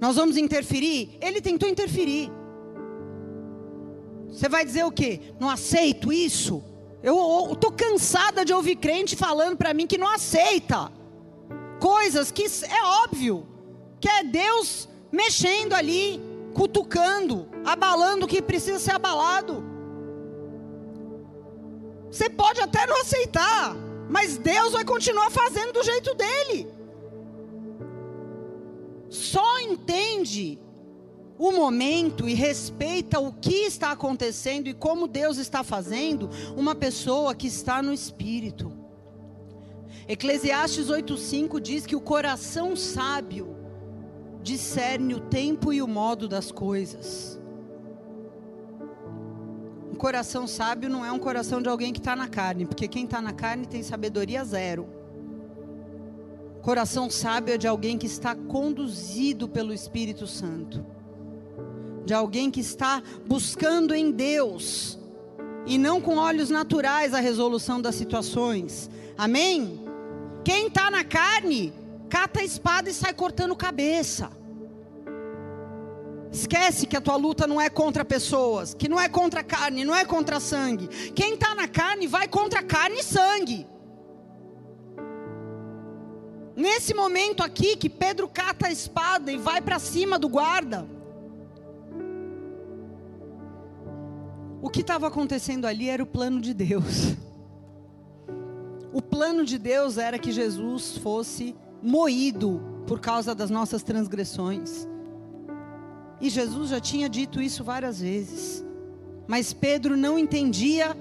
Nós 0.00 0.16
vamos 0.16 0.36
interferir? 0.36 1.16
Ele 1.20 1.40
tentou 1.40 1.68
interferir. 1.68 2.32
Você 4.26 4.48
vai 4.48 4.64
dizer 4.64 4.84
o 4.84 4.90
que? 4.90 5.32
Não 5.38 5.48
aceito 5.48 6.12
isso? 6.12 6.64
Eu 7.02 7.50
estou 7.52 7.70
cansada 7.70 8.44
de 8.44 8.52
ouvir 8.52 8.76
crente 8.76 9.14
falando 9.14 9.56
para 9.56 9.72
mim 9.72 9.86
que 9.86 9.98
não 9.98 10.08
aceita 10.08 10.90
coisas 11.80 12.30
que 12.30 12.44
é 12.44 12.84
óbvio 13.04 13.46
que 14.00 14.08
é 14.08 14.22
Deus 14.22 14.88
mexendo 15.10 15.72
ali, 15.72 16.20
cutucando, 16.54 17.48
abalando 17.64 18.26
o 18.26 18.28
que 18.28 18.40
precisa 18.40 18.78
ser 18.78 18.92
abalado. 18.92 19.64
Você 22.10 22.28
pode 22.30 22.60
até 22.60 22.86
não 22.86 23.00
aceitar, 23.00 23.74
mas 24.08 24.38
Deus 24.38 24.72
vai 24.72 24.84
continuar 24.84 25.30
fazendo 25.30 25.72
do 25.72 25.82
jeito 25.82 26.14
dele. 26.14 26.68
Só 29.08 29.60
entende 29.60 30.58
o 31.38 31.52
momento 31.52 32.28
e 32.28 32.34
respeita 32.34 33.20
o 33.20 33.32
que 33.32 33.66
está 33.66 33.92
acontecendo 33.92 34.66
e 34.66 34.74
como 34.74 35.06
Deus 35.06 35.38
está 35.38 35.62
fazendo, 35.62 36.28
uma 36.56 36.74
pessoa 36.74 37.34
que 37.34 37.46
está 37.46 37.80
no 37.80 37.92
espírito. 37.92 38.72
Eclesiastes 40.08 40.88
8:5 40.88 41.60
diz 41.60 41.86
que 41.86 41.94
o 41.94 42.00
coração 42.00 42.74
sábio 42.74 43.56
discerne 44.42 45.14
o 45.14 45.20
tempo 45.20 45.72
e 45.72 45.80
o 45.80 45.86
modo 45.86 46.26
das 46.26 46.50
coisas. 46.50 47.38
Um 49.92 49.94
coração 49.94 50.46
sábio 50.46 50.88
não 50.88 51.04
é 51.04 51.12
um 51.12 51.18
coração 51.18 51.62
de 51.62 51.68
alguém 51.68 51.92
que 51.92 51.98
está 51.98 52.16
na 52.16 52.28
carne, 52.28 52.66
porque 52.66 52.88
quem 52.88 53.04
está 53.04 53.20
na 53.20 53.32
carne 53.32 53.66
tem 53.66 53.82
sabedoria 53.82 54.44
zero. 54.44 54.88
Coração 56.62 57.08
sábio 57.08 57.54
é 57.54 57.58
de 57.58 57.68
alguém 57.68 57.96
que 57.96 58.06
está 58.06 58.34
conduzido 58.34 59.48
pelo 59.48 59.72
Espírito 59.72 60.26
Santo 60.26 60.97
de 62.08 62.14
alguém 62.14 62.50
que 62.50 62.60
está 62.60 63.02
buscando 63.26 63.94
em 63.94 64.10
Deus 64.10 64.98
e 65.66 65.76
não 65.76 66.00
com 66.00 66.16
olhos 66.16 66.48
naturais 66.48 67.12
a 67.12 67.20
resolução 67.20 67.82
das 67.82 67.96
situações. 67.96 68.88
Amém? 69.18 69.86
Quem 70.42 70.68
está 70.68 70.90
na 70.90 71.04
carne, 71.04 71.70
cata 72.08 72.40
a 72.40 72.44
espada 72.44 72.88
e 72.88 72.94
sai 72.94 73.12
cortando 73.12 73.54
cabeça. 73.54 74.30
Esquece 76.32 76.86
que 76.86 76.96
a 76.96 77.00
tua 77.02 77.16
luta 77.16 77.46
não 77.46 77.60
é 77.60 77.68
contra 77.68 78.06
pessoas, 78.06 78.72
que 78.72 78.88
não 78.88 78.98
é 78.98 79.10
contra 79.10 79.44
carne, 79.44 79.84
não 79.84 79.94
é 79.94 80.06
contra 80.06 80.40
sangue. 80.40 80.88
Quem 81.14 81.34
está 81.34 81.54
na 81.54 81.68
carne 81.68 82.06
vai 82.06 82.26
contra 82.26 82.62
carne 82.62 83.00
e 83.00 83.04
sangue. 83.04 83.66
Nesse 86.56 86.94
momento 86.94 87.42
aqui 87.42 87.76
que 87.76 87.90
Pedro 87.90 88.26
cata 88.26 88.68
a 88.68 88.72
espada 88.72 89.30
e 89.30 89.36
vai 89.36 89.60
para 89.60 89.78
cima 89.78 90.18
do 90.18 90.26
guarda, 90.26 90.88
O 94.68 94.70
que 94.70 94.82
estava 94.82 95.06
acontecendo 95.06 95.64
ali 95.64 95.88
era 95.88 96.02
o 96.02 96.06
plano 96.06 96.42
de 96.42 96.52
Deus. 96.52 97.16
O 98.92 99.00
plano 99.00 99.42
de 99.42 99.56
Deus 99.56 99.96
era 99.96 100.18
que 100.18 100.30
Jesus 100.30 100.98
fosse 100.98 101.56
moído 101.82 102.60
por 102.86 103.00
causa 103.00 103.34
das 103.34 103.48
nossas 103.48 103.82
transgressões. 103.82 104.86
E 106.20 106.28
Jesus 106.28 106.68
já 106.68 106.78
tinha 106.80 107.08
dito 107.08 107.40
isso 107.40 107.64
várias 107.64 108.02
vezes. 108.02 108.62
Mas 109.26 109.54
Pedro 109.54 109.96
não 109.96 110.18
entendia 110.18 110.94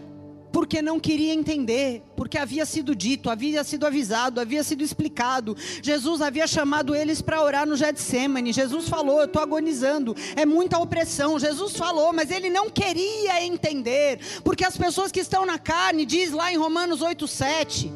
porque 0.57 0.81
não 0.81 0.99
queria 0.99 1.35
entender, 1.35 2.01
porque 2.15 2.35
havia 2.35 2.65
sido 2.65 2.95
dito, 2.95 3.29
havia 3.29 3.63
sido 3.63 3.85
avisado, 3.85 4.41
havia 4.41 4.63
sido 4.63 4.83
explicado. 4.83 5.55
Jesus 5.83 6.19
havia 6.19 6.47
chamado 6.47 6.95
eles 6.95 7.21
para 7.21 7.43
orar 7.43 7.67
no 7.67 7.75
Getsemane. 7.75 8.51
Jesus 8.51 8.89
falou: 8.89 9.19
"Eu 9.19 9.25
estou 9.25 9.39
agonizando, 9.39 10.15
é 10.35 10.47
muita 10.47 10.79
opressão". 10.79 11.37
Jesus 11.37 11.77
falou, 11.77 12.11
mas 12.11 12.31
ele 12.31 12.49
não 12.49 12.71
queria 12.71 13.45
entender, 13.45 14.19
porque 14.43 14.65
as 14.65 14.75
pessoas 14.75 15.11
que 15.11 15.19
estão 15.19 15.45
na 15.45 15.59
carne, 15.59 16.07
diz 16.07 16.31
lá 16.31 16.51
em 16.51 16.57
Romanos 16.57 17.03
8:7, 17.03 17.91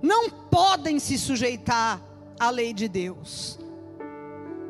não 0.00 0.30
podem 0.30 1.00
se 1.00 1.18
sujeitar 1.18 2.00
à 2.38 2.48
lei 2.48 2.72
de 2.72 2.86
Deus. 2.86 3.58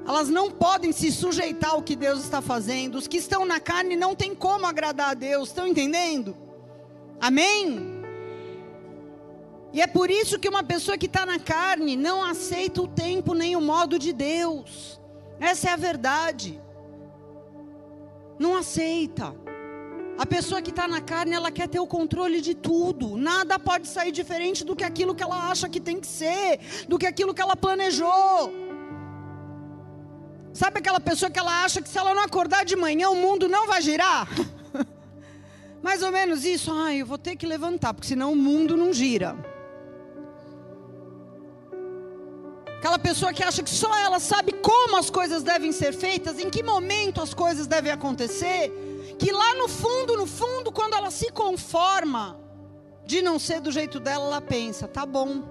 Elas 0.07 0.29
não 0.29 0.51
podem 0.51 0.93
se 0.93 1.13
sujeitar 1.13 1.73
ao 1.73 1.83
que 1.83 1.95
Deus 1.95 2.21
está 2.21 2.43
fazendo. 2.43 2.97
Os 2.97 3.07
que 3.07 3.19
estão 3.19 3.45
na 3.45 3.61
carne 3.61 3.97
não 3.97 4.15
tem 4.15 4.35
como 4.35 4.67
agradar 4.67 5.11
a 5.11 5.15
Deus. 5.15 5.49
Estão 5.49 5.67
entendendo? 5.67 6.37
Amém? 7.21 8.03
E 9.73 9.81
é 9.81 9.87
por 9.87 10.11
isso 10.11 10.39
que 10.39 10.49
uma 10.49 10.63
pessoa 10.63 10.99
que 10.99 11.07
está 11.07 11.25
na 11.25 11.39
carne 11.39 11.97
não 11.97 12.23
aceita 12.23 12.83
o 12.83 12.89
tempo 12.89 13.33
nem 13.33 13.57
o 13.57 13.61
modo 13.61 13.99
de 13.99 14.13
Deus. 14.13 15.01
Essa 15.41 15.71
é 15.71 15.73
a 15.73 15.77
verdade. 15.77 16.61
Não 18.39 18.57
aceita. 18.57 19.35
A 20.19 20.27
pessoa 20.27 20.61
que 20.61 20.71
está 20.71 20.87
na 20.87 21.01
carne, 21.01 21.33
ela 21.33 21.51
quer 21.51 21.69
ter 21.69 21.81
o 21.81 21.87
controle 21.87 22.41
de 22.41 22.55
tudo. 22.55 23.17
Nada 23.17 23.59
pode 23.59 23.89
sair 23.89 24.13
diferente 24.13 24.63
do 24.63 24.77
que 24.77 24.85
aquilo 24.85 25.15
que 25.15 25.23
ela 25.23 25.51
acha 25.51 25.69
que 25.69 25.81
tem 25.81 25.99
que 25.99 26.07
ser, 26.07 26.61
do 26.87 26.99
que 26.99 27.07
aquilo 27.07 27.33
que 27.33 27.41
ela 27.41 27.57
planejou. 27.57 28.53
Sabe 30.53 30.81
aquela 30.81 31.01
pessoa 31.01 31.31
que 31.31 31.39
ela 31.39 31.65
acha 31.65 31.81
que 31.81 31.89
se 31.89 31.97
ela 31.97 32.15
não 32.15 32.23
acordar 32.23 32.65
de 32.65 32.77
manhã 32.77 33.09
o 33.09 33.17
mundo 33.17 33.49
não 33.49 33.67
vai 33.67 33.81
girar? 33.81 34.29
Mais 35.83 36.03
ou 36.03 36.13
menos 36.13 36.45
isso. 36.45 36.71
Ai, 36.71 37.01
eu 37.01 37.07
vou 37.07 37.17
ter 37.17 37.37
que 37.37 37.47
levantar, 37.47 37.95
porque 37.95 38.09
senão 38.09 38.33
o 38.33 38.37
mundo 38.37 38.77
não 38.77 38.93
gira. 38.93 39.35
Aquela 42.79 42.99
pessoa 42.99 43.33
que 43.33 43.43
acha 43.43 43.63
que 43.63 43.71
só 43.71 43.97
ela 43.97 44.21
sabe 44.21 44.53
como 44.53 44.97
as 44.97 45.09
coisas 45.09 45.43
devem 45.43 45.73
ser 45.73 45.95
feitas, 45.95 46.39
em 46.39 46.51
que 46.51 46.63
momento 46.63 47.23
as 47.23 47.33
coisas 47.33 47.67
devem 47.67 47.93
acontecer, 47.93 48.71
que 49.19 49.33
lá 49.33 49.55
no 49.55 49.69
fundo, 49.69 50.17
no 50.17 50.27
fundo, 50.27 50.71
quando 50.71 50.95
ela 50.95 51.11
se 51.11 51.31
conforma 51.31 52.39
de 53.07 53.23
não 53.23 53.39
ser 53.39 53.61
do 53.61 53.71
jeito 53.71 53.99
dela, 54.01 54.27
ela 54.27 54.41
pensa: 54.41 54.87
tá 54.89 55.07
bom, 55.07 55.43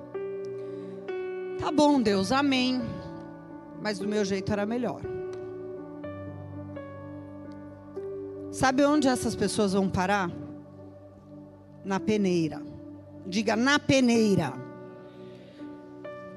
tá 1.60 1.72
bom, 1.72 2.02
Deus, 2.02 2.32
amém 2.32 3.01
mas 3.82 3.98
do 3.98 4.08
meu 4.08 4.24
jeito 4.24 4.52
era 4.54 4.66
melhor. 4.66 5.02
Sabe 8.52 8.86
onde 8.86 9.08
essas 9.08 9.36
pessoas 9.36 9.74
vão 9.74 9.90
parar? 9.90 10.30
Na 11.84 12.00
peneira. 12.00 12.62
Diga 13.26 13.56
na 13.56 13.80
peneira. 13.80 14.54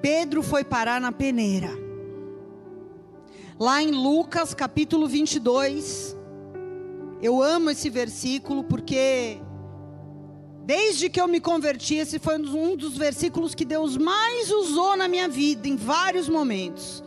Pedro 0.01 0.43
foi 0.43 0.65
parar 0.65 1.01
na 1.01 1.13
peneira. 1.13 1.71
Lá 3.59 3.83
em 3.83 3.91
Lucas 3.91 4.55
capítulo 4.55 5.07
22. 5.07 6.17
Eu 7.21 7.43
amo 7.43 7.71
esse 7.71 7.91
versículo 7.91 8.65
porque 8.65 9.41
Desde 10.65 11.11
que 11.11 11.21
eu 11.21 11.29
me 11.29 11.41
converti, 11.41 11.97
esse 11.97 12.19
foi 12.19 12.39
um 12.39 12.75
dos 12.75 12.97
versículos 12.97 13.55
que 13.55 13.67
Deus 13.67 13.99
mais 13.99 14.51
usou 14.51 14.97
na 14.97 15.07
minha 15.07 15.29
vida, 15.29 15.69
em 15.69 15.77
vários 15.77 16.27
momentos. 16.27 17.05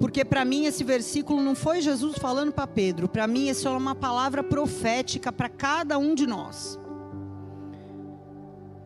Porque 0.00 0.24
para 0.24 0.44
mim 0.44 0.66
esse 0.66 0.84
versículo 0.84 1.42
não 1.42 1.54
foi 1.54 1.80
Jesus 1.80 2.16
falando 2.18 2.52
para 2.52 2.66
Pedro, 2.66 3.08
para 3.08 3.26
mim 3.26 3.48
isso 3.48 3.66
é 3.66 3.70
uma 3.70 3.94
palavra 3.94 4.42
profética 4.42 5.32
para 5.32 5.48
cada 5.48 5.98
um 5.98 6.14
de 6.14 6.26
nós. 6.26 6.78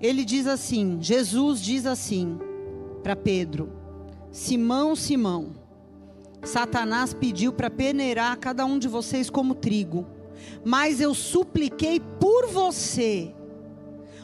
Ele 0.01 0.25
diz 0.25 0.46
assim: 0.46 0.98
Jesus 1.01 1.61
diz 1.61 1.87
assim 1.87 2.38
para 3.03 3.14
Pedro: 3.14 3.72
Simão, 4.31 4.96
Simão, 4.96 5.53
Satanás 6.42 7.12
pediu 7.12 7.53
para 7.53 7.70
peneirar 7.70 8.38
cada 8.38 8.64
um 8.64 8.79
de 8.79 8.88
vocês 8.88 9.29
como 9.29 9.55
trigo, 9.55 10.07
mas 10.64 11.01
eu 11.01 11.14
supliquei 11.14 12.01
por 12.01 12.48
você. 12.48 13.35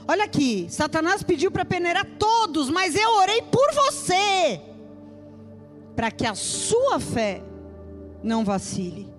Olha 0.06 0.24
aqui, 0.24 0.66
Satanás 0.70 1.22
pediu 1.22 1.50
para 1.50 1.66
peneirar 1.66 2.06
todos, 2.18 2.70
mas 2.70 2.96
eu 2.96 3.16
orei 3.16 3.42
por 3.42 3.74
você, 3.74 4.58
para 5.98 6.12
que 6.12 6.24
a 6.24 6.34
sua 6.36 7.00
fé 7.00 7.42
não 8.22 8.44
vacile. 8.44 9.12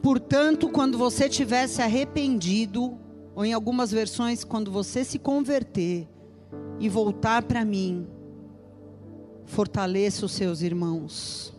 Portanto, 0.00 0.70
quando 0.70 0.96
você 0.96 1.28
tivesse 1.28 1.82
arrependido, 1.82 2.98
ou 3.34 3.44
em 3.44 3.52
algumas 3.52 3.90
versões, 3.92 4.42
quando 4.42 4.72
você 4.72 5.04
se 5.04 5.18
converter 5.18 6.08
e 6.80 6.88
voltar 6.88 7.42
para 7.42 7.62
mim, 7.62 8.06
fortaleça 9.44 10.24
os 10.24 10.32
seus 10.32 10.62
irmãos. 10.62 11.54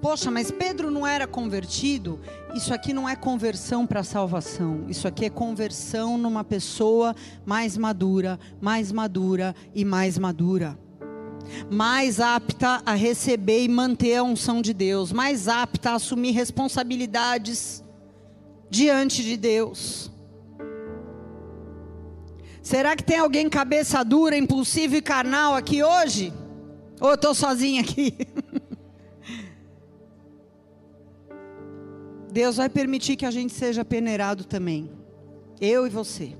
Poxa, 0.00 0.30
mas 0.30 0.52
Pedro 0.52 0.88
não 0.88 1.04
era 1.04 1.26
convertido? 1.26 2.20
Isso 2.54 2.72
aqui 2.72 2.92
não 2.92 3.08
é 3.08 3.16
conversão 3.16 3.88
para 3.88 4.04
salvação. 4.04 4.84
Isso 4.88 5.08
aqui 5.08 5.24
é 5.24 5.30
conversão 5.30 6.16
numa 6.16 6.44
pessoa 6.44 7.12
mais 7.44 7.76
madura, 7.76 8.38
mais 8.60 8.92
madura 8.92 9.52
e 9.74 9.84
mais 9.84 10.16
madura. 10.16 10.78
Mais 11.70 12.20
apta 12.20 12.82
a 12.84 12.94
receber 12.94 13.64
e 13.64 13.68
manter 13.68 14.16
a 14.16 14.22
unção 14.22 14.62
de 14.62 14.72
Deus, 14.72 15.12
mais 15.12 15.48
apta 15.48 15.90
a 15.90 15.94
assumir 15.94 16.32
responsabilidades 16.32 17.82
diante 18.70 19.22
de 19.22 19.36
Deus. 19.36 20.10
Será 22.62 22.94
que 22.96 23.02
tem 23.02 23.18
alguém 23.18 23.48
cabeça 23.50 24.04
dura, 24.04 24.36
impulsivo 24.36 24.94
e 24.94 25.02
carnal 25.02 25.54
aqui 25.54 25.82
hoje? 25.82 26.32
Ou 27.00 27.08
eu 27.08 27.14
estou 27.16 27.34
sozinha 27.34 27.82
aqui? 27.82 28.16
Deus 32.32 32.56
vai 32.56 32.68
permitir 32.70 33.16
que 33.16 33.26
a 33.26 33.30
gente 33.30 33.52
seja 33.52 33.84
peneirado 33.84 34.44
também. 34.44 34.90
Eu 35.60 35.86
e 35.86 35.90
você. 35.90 36.34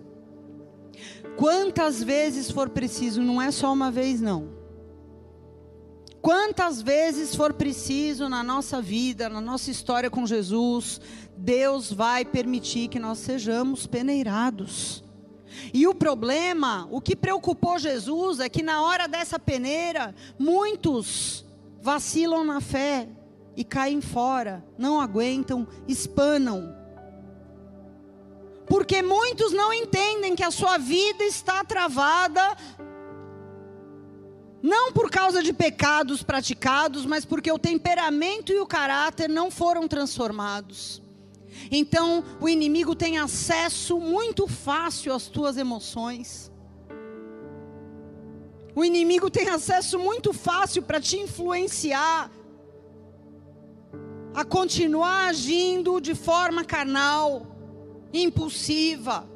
Quantas 1.37 2.03
vezes 2.03 2.51
for 2.51 2.71
preciso, 2.71 3.21
não 3.21 3.43
é 3.43 3.51
só 3.51 3.73
uma 3.73 3.91
vez, 3.91 4.21
não. 4.21 4.62
Quantas 6.23 6.81
vezes 6.81 7.35
for 7.35 7.53
preciso 7.53 8.29
na 8.29 8.45
nossa 8.45 8.81
vida, 8.81 9.29
na 9.29 9.41
nossa 9.41 9.73
história 9.73 10.09
com 10.09 10.25
Jesus, 10.25 11.01
Deus 11.37 11.93
vai 11.93 12.25
permitir 12.25 12.87
que 12.87 13.01
nós 13.01 13.19
sejamos 13.19 13.89
peneirados. 13.89 15.03
E 15.75 15.85
o 15.87 15.93
problema, 15.93 16.87
o 16.93 17.01
que 17.01 17.17
preocupou 17.17 17.77
Jesus 17.77 18.39
é 18.39 18.49
que 18.49 18.63
na 18.63 18.83
hora 18.83 19.09
dessa 19.09 19.37
peneira, 19.37 20.15
muitos 20.39 21.45
vacilam 21.81 22.45
na 22.45 22.61
fé, 22.61 23.09
e 23.57 23.65
caem 23.65 24.01
fora, 24.01 24.65
não 24.79 25.01
aguentam, 25.01 25.67
espanam. 25.87 26.75
Porque 28.67 29.03
muitos 29.03 29.53
não 29.53 29.73
entendem 29.73 30.35
que 30.35 30.43
a 30.43 30.51
sua 30.51 30.79
vida 30.79 31.25
está 31.25 31.63
travada, 31.65 32.57
não 34.63 34.93
por 34.93 35.11
causa 35.11 35.43
de 35.43 35.53
pecados 35.53 36.23
praticados, 36.23 37.05
mas 37.05 37.25
porque 37.25 37.51
o 37.51 37.59
temperamento 37.59 38.53
e 38.53 38.61
o 38.61 38.67
caráter 38.67 39.29
não 39.29 39.51
foram 39.51 39.89
transformados. 39.89 41.03
Então, 41.71 42.25
o 42.41 42.49
inimigo 42.49 42.95
tem 42.95 43.19
acesso 43.19 43.99
muito 43.99 44.47
fácil 44.47 45.13
às 45.13 45.27
tuas 45.27 45.57
emoções. 45.57 46.51
O 48.75 48.85
inimigo 48.85 49.29
tem 49.29 49.49
acesso 49.49 49.99
muito 49.99 50.33
fácil 50.33 50.83
para 50.83 51.01
te 51.01 51.17
influenciar 51.19 52.31
a 54.35 54.45
continuar 54.45 55.29
agindo 55.29 56.01
de 56.01 56.15
forma 56.15 56.65
carnal, 56.65 57.47
impulsiva, 58.15 59.29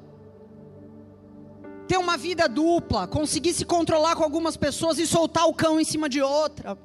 ter 1.86 1.96
uma 1.96 2.16
vida 2.16 2.48
dupla, 2.48 3.06
conseguir 3.06 3.54
se 3.54 3.64
controlar 3.64 4.16
com 4.16 4.24
algumas 4.24 4.56
pessoas 4.56 4.98
e 4.98 5.06
soltar 5.06 5.46
o 5.46 5.54
cão 5.54 5.80
em 5.80 5.84
cima 5.84 6.08
de 6.08 6.20
outra. 6.20 6.76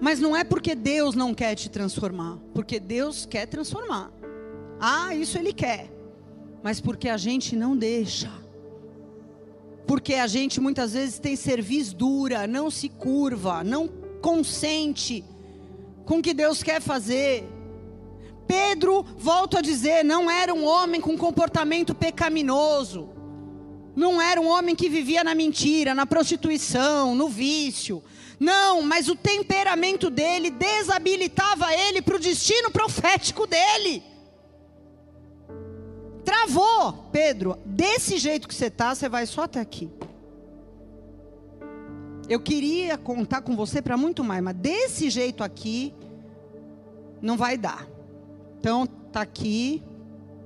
Mas 0.00 0.18
não 0.18 0.36
é 0.36 0.42
porque 0.44 0.74
Deus 0.74 1.14
não 1.14 1.32
quer 1.32 1.54
te 1.54 1.70
transformar, 1.70 2.38
porque 2.52 2.80
Deus 2.80 3.24
quer 3.24 3.46
transformar. 3.46 4.10
Ah, 4.80 5.14
isso 5.14 5.38
Ele 5.38 5.52
quer, 5.52 5.90
mas 6.62 6.80
porque 6.80 7.08
a 7.08 7.16
gente 7.16 7.54
não 7.54 7.76
deixa. 7.76 8.30
Porque 9.86 10.14
a 10.14 10.26
gente 10.26 10.60
muitas 10.60 10.92
vezes 10.92 11.18
tem 11.18 11.36
cerviz 11.36 11.92
dura, 11.92 12.46
não 12.46 12.70
se 12.70 12.88
curva, 12.88 13.62
não 13.62 13.88
consente 14.20 15.24
com 16.04 16.18
o 16.18 16.22
que 16.22 16.34
Deus 16.34 16.62
quer 16.62 16.80
fazer. 16.80 17.48
Pedro, 18.72 19.04
volto 19.18 19.58
a 19.58 19.60
dizer, 19.60 20.02
não 20.02 20.30
era 20.30 20.54
um 20.54 20.64
homem 20.64 20.98
com 20.98 21.16
comportamento 21.16 21.94
pecaminoso. 21.94 23.10
Não 23.94 24.20
era 24.20 24.40
um 24.40 24.48
homem 24.48 24.74
que 24.74 24.88
vivia 24.88 25.22
na 25.22 25.34
mentira, 25.34 25.94
na 25.94 26.06
prostituição, 26.06 27.14
no 27.14 27.28
vício. 27.28 28.02
Não, 28.40 28.80
mas 28.80 29.08
o 29.08 29.14
temperamento 29.14 30.08
dele 30.08 30.48
desabilitava 30.48 31.74
ele 31.74 32.00
para 32.00 32.16
o 32.16 32.18
destino 32.18 32.70
profético 32.70 33.46
dele. 33.46 34.02
Travou, 36.24 36.94
Pedro. 37.12 37.58
Desse 37.66 38.16
jeito 38.16 38.48
que 38.48 38.54
você 38.54 38.68
está, 38.68 38.94
você 38.94 39.06
vai 39.06 39.26
só 39.26 39.42
até 39.42 39.60
aqui. 39.60 39.90
Eu 42.26 42.40
queria 42.40 42.96
contar 42.96 43.42
com 43.42 43.54
você 43.54 43.82
para 43.82 43.98
muito 43.98 44.24
mais, 44.24 44.42
mas 44.42 44.56
desse 44.56 45.10
jeito 45.10 45.44
aqui 45.44 45.92
não 47.20 47.36
vai 47.36 47.58
dar. 47.58 47.91
Então 48.62 48.86
tá 48.86 49.22
aqui, 49.22 49.82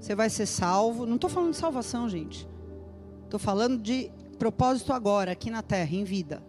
você 0.01 0.15
vai 0.15 0.31
ser 0.31 0.47
salvo. 0.47 1.05
Não 1.05 1.17
estou 1.17 1.29
falando 1.29 1.51
de 1.51 1.59
salvação, 1.59 2.09
gente. 2.09 2.49
Estou 3.25 3.39
falando 3.39 3.77
de 3.77 4.11
propósito 4.39 4.95
agora, 4.95 5.33
aqui 5.33 5.51
na 5.51 5.61
terra, 5.61 5.95
em 5.95 6.03
vida. 6.03 6.43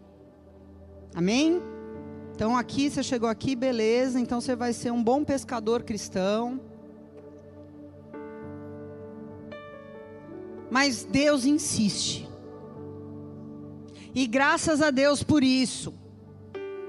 Amém? 1.13 1.61
Então 2.33 2.55
aqui 2.55 2.89
você 2.89 3.03
chegou 3.03 3.27
aqui, 3.27 3.53
beleza. 3.53 4.17
Então 4.17 4.39
você 4.39 4.55
vai 4.55 4.71
ser 4.71 4.91
um 4.91 5.03
bom 5.03 5.25
pescador 5.25 5.83
cristão. 5.83 6.57
Mas 10.71 11.03
Deus 11.03 11.43
insiste. 11.43 12.29
E 14.15 14.25
graças 14.25 14.81
a 14.81 14.89
Deus 14.89 15.21
por 15.21 15.43
isso. 15.43 15.93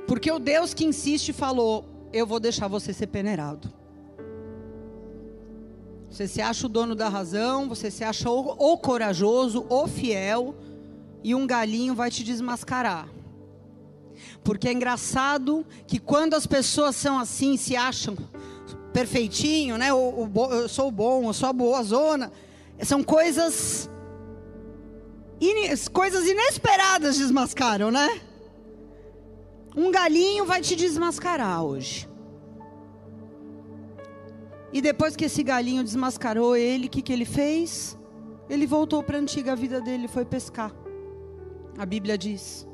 Porque 0.06 0.30
o 0.30 0.38
Deus 0.38 0.72
que 0.72 0.84
insiste 0.84 1.32
falou: 1.32 1.84
Eu 2.12 2.24
vou 2.24 2.38
deixar 2.38 2.68
você 2.68 2.92
ser 2.92 3.08
peneirado. 3.08 3.76
Você 6.10 6.26
se 6.26 6.40
acha 6.40 6.66
o 6.66 6.68
dono 6.68 6.94
da 6.94 7.08
razão, 7.08 7.68
você 7.68 7.90
se 7.90 8.02
acha 8.02 8.30
o, 8.30 8.56
o 8.72 8.78
corajoso, 8.78 9.66
o 9.68 9.86
fiel, 9.86 10.54
e 11.22 11.34
um 11.34 11.46
galinho 11.46 11.94
vai 11.94 12.10
te 12.10 12.24
desmascarar. 12.24 13.08
Porque 14.42 14.68
é 14.68 14.72
engraçado 14.72 15.66
que 15.86 15.98
quando 15.98 16.34
as 16.34 16.46
pessoas 16.46 16.96
são 16.96 17.18
assim, 17.18 17.56
se 17.56 17.76
acham 17.76 18.16
perfeitinho, 18.92 19.76
né? 19.76 19.90
Eu 19.90 20.68
sou 20.68 20.90
bom, 20.90 21.28
eu 21.28 21.32
sou 21.32 21.48
a 21.48 21.52
boa 21.52 21.82
zona. 21.82 22.32
São 22.82 23.02
coisas 23.02 23.88
coisas 25.92 26.26
inesperadas 26.26 27.18
desmascaram, 27.18 27.90
né? 27.90 28.20
Um 29.76 29.90
galinho 29.90 30.44
vai 30.44 30.60
te 30.60 30.74
desmascarar 30.74 31.62
hoje. 31.62 32.08
E 34.72 34.80
depois 34.80 35.16
que 35.16 35.24
esse 35.24 35.42
galinho 35.42 35.82
desmascarou 35.82 36.54
ele, 36.56 36.86
o 36.86 36.90
que, 36.90 37.02
que 37.02 37.12
ele 37.12 37.24
fez? 37.24 37.96
Ele 38.48 38.66
voltou 38.66 39.02
para 39.02 39.16
a 39.16 39.20
antiga 39.20 39.56
vida 39.56 39.80
dele, 39.80 40.08
foi 40.08 40.24
pescar. 40.24 40.74
A 41.76 41.86
Bíblia 41.86 42.18
diz. 42.18 42.66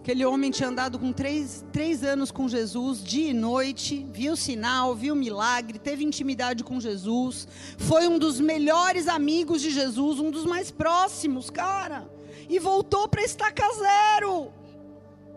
Aquele 0.00 0.24
homem 0.24 0.50
tinha 0.50 0.68
andado 0.70 0.98
com 0.98 1.12
três, 1.12 1.62
três 1.70 2.02
anos 2.02 2.30
com 2.30 2.48
Jesus, 2.48 3.04
dia 3.04 3.30
e 3.30 3.34
noite, 3.34 4.06
viu 4.10 4.34
sinal, 4.34 4.94
viu 4.94 5.14
milagre, 5.14 5.78
teve 5.78 6.02
intimidade 6.02 6.64
com 6.64 6.80
Jesus, 6.80 7.46
foi 7.76 8.08
um 8.08 8.18
dos 8.18 8.40
melhores 8.40 9.08
amigos 9.08 9.60
de 9.60 9.70
Jesus, 9.70 10.18
um 10.18 10.30
dos 10.30 10.46
mais 10.46 10.70
próximos, 10.70 11.50
cara, 11.50 12.10
e 12.48 12.58
voltou 12.58 13.06
para 13.08 13.22
estaca 13.22 13.62
zero. 13.74 14.50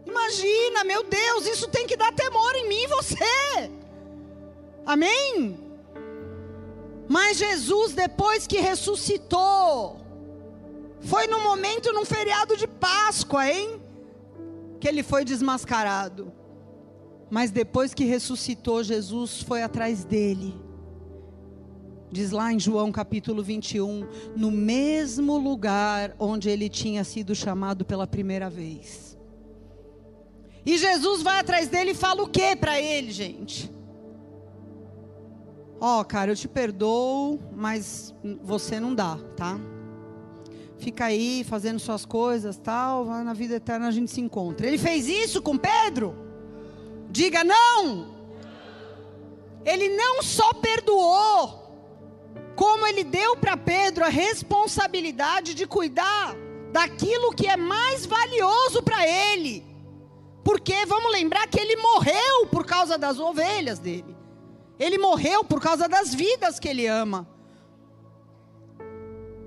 Imagina, 0.05 0.86
meu 0.86 1.03
Deus, 1.03 1.45
isso 1.45 1.68
tem 1.68 1.86
que 1.86 1.97
dar 1.97 2.14
temor 2.14 2.55
em 2.55 2.70
mim 2.70 2.84
e 2.84 2.88
você. 2.88 3.83
Amém? 4.86 5.58
Mas 7.08 7.38
Jesus, 7.38 7.94
depois 7.94 8.48
que 8.48 8.60
ressuscitou, 8.60 9.98
foi 11.02 11.28
no 11.28 11.42
momento, 11.42 11.92
num 11.92 12.06
feriado 12.06 12.56
de 12.56 12.68
Páscoa, 12.68 13.50
hein? 13.50 13.82
Que 14.80 14.88
ele 14.88 15.04
foi 15.04 15.26
desmascarado. 15.26 16.32
Mas 17.30 17.52
depois 17.52 17.94
que 17.94 18.06
ressuscitou, 18.06 18.84
Jesus 18.84 19.42
foi 19.42 19.64
atrás 19.64 20.04
dele. 20.04 20.54
Diz 22.12 22.32
lá 22.32 22.54
em 22.54 22.60
João 22.60 22.92
capítulo 22.92 23.42
21, 23.42 24.08
no 24.36 24.52
mesmo 24.52 25.38
lugar 25.38 26.16
onde 26.20 26.48
ele 26.48 26.70
tinha 26.70 27.04
sido 27.04 27.34
chamado 27.34 27.84
pela 27.84 28.06
primeira 28.06 28.50
vez. 28.50 29.18
E 30.66 30.78
Jesus 30.78 31.22
vai 31.22 31.40
atrás 31.40 31.68
dele 31.68 31.92
e 31.92 31.96
fala 31.96 32.22
o 32.22 32.30
que 32.30 32.56
para 32.56 32.80
ele, 32.80 33.12
gente? 33.12 33.74
Ó, 35.86 36.00
oh, 36.00 36.06
cara, 36.06 36.32
eu 36.32 36.36
te 36.38 36.48
perdoo, 36.48 37.38
mas 37.54 38.16
você 38.42 38.80
não 38.80 38.96
dá, 38.96 39.18
tá? 39.36 39.60
Fica 40.78 41.04
aí 41.04 41.44
fazendo 41.44 41.78
suas 41.78 42.06
coisas, 42.06 42.56
tal, 42.56 43.04
na 43.04 43.34
vida 43.34 43.56
eterna 43.56 43.90
a 43.90 43.92
gente 43.92 44.10
se 44.10 44.22
encontra. 44.22 44.66
Ele 44.66 44.78
fez 44.78 45.10
isso 45.10 45.42
com 45.42 45.58
Pedro? 45.58 46.16
Diga 47.10 47.44
não. 47.44 48.16
Ele 49.66 49.90
não 49.90 50.24
só 50.24 50.54
perdoou, 50.54 51.70
como 52.56 52.88
ele 52.88 53.04
deu 53.04 53.36
para 53.36 53.58
Pedro 53.58 54.06
a 54.06 54.10
responsabilidade 54.10 55.54
de 55.54 55.68
cuidar 55.68 56.34
daquilo 56.72 57.34
que 57.34 57.46
é 57.46 57.58
mais 57.58 58.06
valioso 58.06 58.82
para 58.82 59.06
ele. 59.06 59.66
Porque 60.46 60.86
vamos 60.86 61.12
lembrar 61.12 61.46
que 61.48 61.60
ele 61.60 61.76
morreu 61.76 62.48
por 62.50 62.66
causa 62.66 62.98
das 62.98 63.20
ovelhas 63.20 63.80
dele. 63.80 64.12
Ele 64.80 64.97
morreu 64.97 65.43
por 65.43 65.61
causa 65.61 65.88
das 65.88 66.13
vidas 66.13 66.59
que 66.59 66.67
ele 66.67 66.88
ama. 66.88 67.28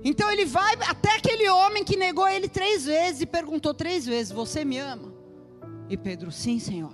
Então 0.03 0.31
ele 0.31 0.45
vai 0.45 0.75
até 0.87 1.15
aquele 1.15 1.49
homem 1.49 1.83
que 1.83 1.97
negou 1.97 2.27
ele 2.27 2.47
três 2.47 2.85
vezes 2.85 3.21
e 3.21 3.25
perguntou 3.25 3.73
três 3.73 4.05
vezes: 4.05 4.31
Você 4.31 4.63
me 4.63 4.77
ama? 4.77 5.13
E 5.89 5.97
Pedro, 5.97 6.31
sim, 6.31 6.59
Senhor. 6.59 6.93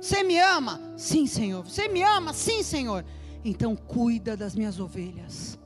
Você 0.00 0.22
me 0.22 0.38
ama? 0.38 0.80
Sim, 0.96 1.26
Senhor. 1.26 1.64
Você 1.64 1.88
me 1.88 2.02
ama? 2.02 2.32
Sim, 2.32 2.62
Senhor. 2.62 3.04
Então 3.44 3.74
cuida 3.74 4.36
das 4.36 4.54
minhas 4.54 4.78
ovelhas. 4.78 5.58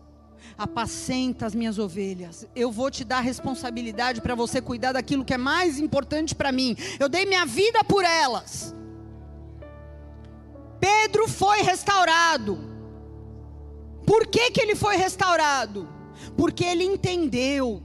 Apacenta 0.56 1.46
as 1.46 1.54
minhas 1.54 1.78
ovelhas. 1.78 2.46
Eu 2.54 2.70
vou 2.70 2.90
te 2.90 3.04
dar 3.04 3.20
responsabilidade 3.20 4.20
para 4.20 4.34
você 4.34 4.61
cuidar 4.61 4.92
daquilo 4.92 5.24
que 5.24 5.34
é 5.34 5.38
mais 5.38 5.78
importante 5.78 6.34
para 6.34 6.52
mim. 6.52 6.76
Eu 6.98 7.08
dei 7.08 7.24
minha 7.24 7.46
vida 7.46 7.82
por 7.84 8.04
elas. 8.04 8.74
Pedro 10.81 11.28
foi 11.28 11.62
restaurado. 11.62 12.59
Por 14.07 14.26
que, 14.26 14.51
que 14.51 14.61
ele 14.61 14.74
foi 14.74 14.97
restaurado? 14.97 15.89
Porque 16.37 16.64
ele 16.64 16.85
entendeu 16.85 17.83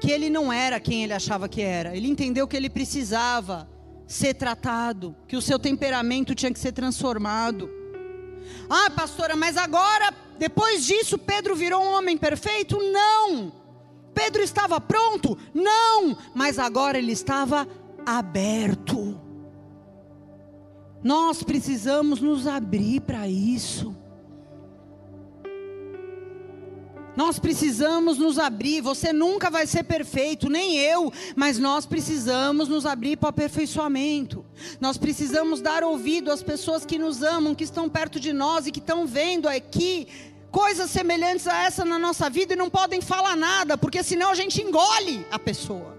que 0.00 0.10
ele 0.10 0.30
não 0.30 0.52
era 0.52 0.78
quem 0.78 1.02
ele 1.02 1.12
achava 1.12 1.48
que 1.48 1.60
era. 1.60 1.96
Ele 1.96 2.08
entendeu 2.08 2.46
que 2.46 2.56
ele 2.56 2.70
precisava 2.70 3.68
ser 4.06 4.34
tratado, 4.34 5.14
que 5.26 5.36
o 5.36 5.42
seu 5.42 5.58
temperamento 5.58 6.34
tinha 6.34 6.52
que 6.52 6.58
ser 6.58 6.72
transformado. 6.72 7.70
Ah, 8.68 8.90
pastora, 8.90 9.36
mas 9.36 9.56
agora, 9.56 10.12
depois 10.38 10.84
disso, 10.84 11.18
Pedro 11.18 11.54
virou 11.54 11.82
um 11.82 11.92
homem 11.92 12.16
perfeito? 12.16 12.78
Não. 12.78 13.52
Pedro 14.14 14.42
estava 14.42 14.80
pronto? 14.80 15.36
Não. 15.54 16.16
Mas 16.34 16.58
agora 16.58 16.98
ele 16.98 17.12
estava 17.12 17.66
aberto. 18.04 19.20
Nós 21.02 21.42
precisamos 21.42 22.20
nos 22.20 22.46
abrir 22.46 23.00
para 23.00 23.26
isso. 23.26 23.96
Nós 27.16 27.38
precisamos 27.38 28.18
nos 28.18 28.38
abrir. 28.38 28.80
Você 28.80 29.12
nunca 29.12 29.50
vai 29.50 29.66
ser 29.66 29.82
perfeito, 29.84 30.48
nem 30.48 30.78
eu, 30.78 31.12
mas 31.34 31.58
nós 31.58 31.86
precisamos 31.86 32.68
nos 32.68 32.86
abrir 32.86 33.16
para 33.16 33.26
o 33.26 33.30
aperfeiçoamento. 33.30 34.44
Nós 34.80 34.96
precisamos 34.96 35.60
dar 35.60 35.82
ouvido 35.82 36.30
às 36.30 36.42
pessoas 36.42 36.84
que 36.84 36.98
nos 36.98 37.22
amam, 37.22 37.54
que 37.54 37.64
estão 37.64 37.88
perto 37.88 38.20
de 38.20 38.32
nós 38.32 38.66
e 38.66 38.70
que 38.70 38.78
estão 38.78 39.06
vendo 39.06 39.48
aqui 39.48 40.06
coisas 40.50 40.90
semelhantes 40.90 41.46
a 41.46 41.64
essa 41.64 41.84
na 41.84 41.98
nossa 41.98 42.28
vida 42.28 42.54
e 42.54 42.56
não 42.56 42.68
podem 42.68 43.00
falar 43.00 43.36
nada, 43.36 43.78
porque 43.78 44.02
senão 44.02 44.30
a 44.30 44.34
gente 44.34 44.60
engole 44.62 45.26
a 45.30 45.38
pessoa. 45.38 45.98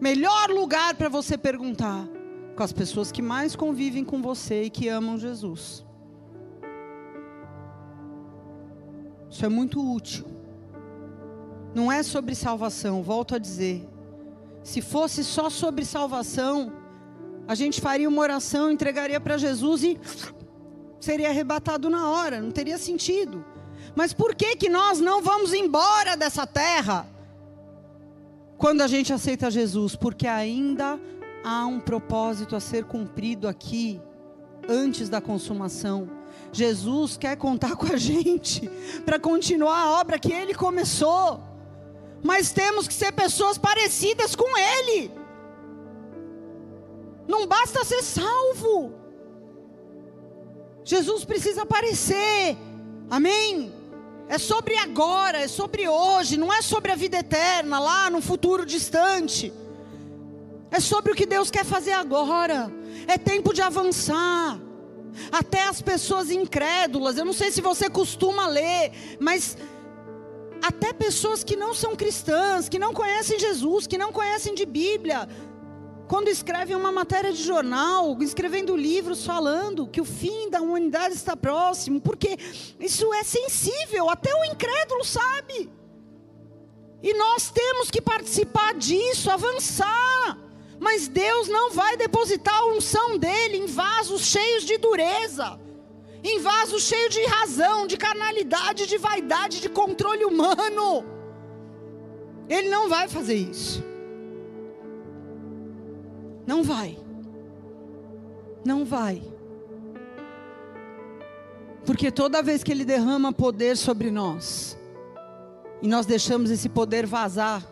Melhor 0.00 0.50
lugar 0.50 0.94
para 0.94 1.08
você 1.08 1.36
perguntar 1.36 2.17
com 2.58 2.64
as 2.64 2.72
pessoas 2.72 3.12
que 3.12 3.22
mais 3.22 3.54
convivem 3.54 4.04
com 4.04 4.20
você 4.20 4.64
e 4.64 4.70
que 4.70 4.88
amam 4.88 5.16
Jesus. 5.16 5.86
Isso 9.30 9.46
é 9.46 9.48
muito 9.48 9.80
útil. 9.80 10.26
Não 11.72 11.92
é 11.92 12.02
sobre 12.02 12.34
salvação, 12.34 13.00
volto 13.00 13.36
a 13.36 13.38
dizer. 13.38 13.88
Se 14.64 14.82
fosse 14.82 15.22
só 15.22 15.48
sobre 15.48 15.84
salvação, 15.84 16.72
a 17.46 17.54
gente 17.54 17.80
faria 17.80 18.08
uma 18.08 18.20
oração, 18.20 18.72
entregaria 18.72 19.20
para 19.20 19.38
Jesus 19.38 19.84
e 19.84 20.00
seria 20.98 21.28
arrebatado 21.28 21.88
na 21.88 22.10
hora, 22.10 22.40
não 22.40 22.50
teria 22.50 22.76
sentido. 22.76 23.44
Mas 23.94 24.12
por 24.12 24.34
que 24.34 24.56
que 24.56 24.68
nós 24.68 24.98
não 24.98 25.22
vamos 25.22 25.54
embora 25.54 26.16
dessa 26.16 26.44
terra? 26.44 27.06
Quando 28.56 28.80
a 28.80 28.88
gente 28.88 29.12
aceita 29.12 29.48
Jesus, 29.48 29.94
porque 29.94 30.26
ainda 30.26 30.98
há 31.44 31.66
um 31.66 31.80
propósito 31.80 32.56
a 32.56 32.60
ser 32.60 32.84
cumprido 32.84 33.48
aqui 33.48 34.00
antes 34.68 35.08
da 35.08 35.20
consumação. 35.20 36.10
Jesus 36.52 37.16
quer 37.16 37.36
contar 37.36 37.76
com 37.76 37.92
a 37.92 37.96
gente 37.96 38.68
para 39.04 39.18
continuar 39.18 39.78
a 39.78 40.00
obra 40.00 40.18
que 40.18 40.32
ele 40.32 40.54
começou. 40.54 41.42
Mas 42.22 42.52
temos 42.52 42.88
que 42.88 42.94
ser 42.94 43.12
pessoas 43.12 43.56
parecidas 43.58 44.34
com 44.34 44.58
ele. 44.58 45.10
Não 47.26 47.46
basta 47.46 47.84
ser 47.84 48.02
salvo. 48.02 48.94
Jesus 50.84 51.24
precisa 51.24 51.62
aparecer. 51.62 52.56
Amém? 53.10 53.72
É 54.28 54.36
sobre 54.36 54.76
agora, 54.76 55.38
é 55.38 55.48
sobre 55.48 55.88
hoje, 55.88 56.36
não 56.36 56.52
é 56.52 56.60
sobre 56.60 56.92
a 56.92 56.96
vida 56.96 57.18
eterna, 57.18 57.78
lá 57.78 58.10
no 58.10 58.20
futuro 58.20 58.66
distante. 58.66 59.52
É 60.70 60.80
sobre 60.80 61.12
o 61.12 61.14
que 61.14 61.26
Deus 61.26 61.50
quer 61.50 61.64
fazer 61.64 61.92
agora. 61.92 62.70
É 63.06 63.16
tempo 63.16 63.52
de 63.54 63.62
avançar 63.62 64.60
até 65.32 65.62
as 65.64 65.80
pessoas 65.80 66.30
incrédulas. 66.30 67.16
Eu 67.16 67.24
não 67.24 67.32
sei 67.32 67.50
se 67.50 67.60
você 67.60 67.88
costuma 67.88 68.46
ler, 68.46 68.92
mas 69.18 69.56
até 70.62 70.92
pessoas 70.92 71.42
que 71.42 71.56
não 71.56 71.72
são 71.74 71.96
cristãs, 71.96 72.68
que 72.68 72.78
não 72.78 72.92
conhecem 72.92 73.38
Jesus, 73.38 73.86
que 73.86 73.98
não 73.98 74.12
conhecem 74.12 74.54
de 74.54 74.66
Bíblia, 74.66 75.28
quando 76.08 76.28
escrevem 76.28 76.74
uma 76.74 76.90
matéria 76.90 77.32
de 77.32 77.42
jornal, 77.42 78.16
escrevendo 78.22 78.74
livros 78.74 79.26
falando 79.26 79.86
que 79.86 80.00
o 80.00 80.04
fim 80.04 80.48
da 80.48 80.60
humanidade 80.60 81.14
está 81.14 81.36
próximo, 81.36 82.00
porque 82.00 82.36
isso 82.80 83.12
é 83.12 83.22
sensível, 83.22 84.08
até 84.08 84.34
o 84.34 84.44
incrédulo 84.46 85.04
sabe. 85.04 85.70
E 87.02 87.14
nós 87.14 87.50
temos 87.50 87.90
que 87.90 88.00
participar 88.00 88.74
disso, 88.74 89.30
avançar. 89.30 90.38
Mas 90.80 91.08
Deus 91.08 91.48
não 91.48 91.72
vai 91.72 91.96
depositar 91.96 92.54
a 92.54 92.66
unção 92.66 93.18
dele 93.18 93.58
em 93.58 93.66
vasos 93.66 94.22
cheios 94.22 94.64
de 94.64 94.78
dureza, 94.78 95.58
em 96.22 96.38
vasos 96.40 96.82
cheios 96.82 97.12
de 97.12 97.24
razão, 97.26 97.86
de 97.86 97.96
carnalidade, 97.96 98.86
de 98.86 98.96
vaidade, 98.96 99.60
de 99.60 99.68
controle 99.68 100.24
humano. 100.24 101.04
Ele 102.48 102.68
não 102.68 102.88
vai 102.88 103.08
fazer 103.08 103.34
isso. 103.34 103.84
Não 106.46 106.62
vai. 106.62 106.98
Não 108.64 108.84
vai. 108.84 109.22
Porque 111.84 112.10
toda 112.10 112.42
vez 112.42 112.62
que 112.62 112.70
Ele 112.70 112.84
derrama 112.84 113.32
poder 113.32 113.76
sobre 113.76 114.10
nós, 114.10 114.78
e 115.80 115.88
nós 115.88 116.06
deixamos 116.06 116.50
esse 116.50 116.68
poder 116.68 117.06
vazar, 117.06 117.62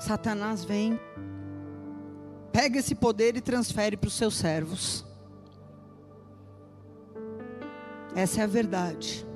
Satanás 0.00 0.64
vem 0.64 0.98
pega 2.52 2.78
esse 2.78 2.94
poder 2.94 3.36
e 3.36 3.40
transfere 3.40 3.96
para 3.96 4.08
os 4.08 4.14
seus 4.14 4.36
servos. 4.36 5.04
Essa 8.14 8.40
é 8.40 8.44
a 8.44 8.46
verdade. 8.46 9.26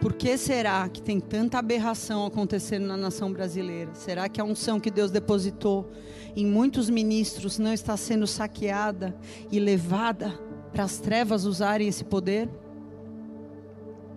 Por 0.00 0.14
que 0.14 0.36
será 0.36 0.88
que 0.88 1.00
tem 1.00 1.20
tanta 1.20 1.58
aberração 1.58 2.26
acontecendo 2.26 2.86
na 2.86 2.96
nação 2.96 3.32
brasileira? 3.32 3.94
Será 3.94 4.28
que 4.28 4.40
a 4.40 4.44
unção 4.44 4.80
que 4.80 4.90
Deus 4.90 5.12
depositou 5.12 5.92
em 6.34 6.44
muitos 6.44 6.90
ministros 6.90 7.56
não 7.56 7.72
está 7.72 7.96
sendo 7.96 8.26
saqueada 8.26 9.16
e 9.48 9.60
levada 9.60 10.36
para 10.72 10.82
as 10.82 10.98
trevas 10.98 11.44
usarem 11.44 11.86
esse 11.86 12.02
poder? 12.02 12.48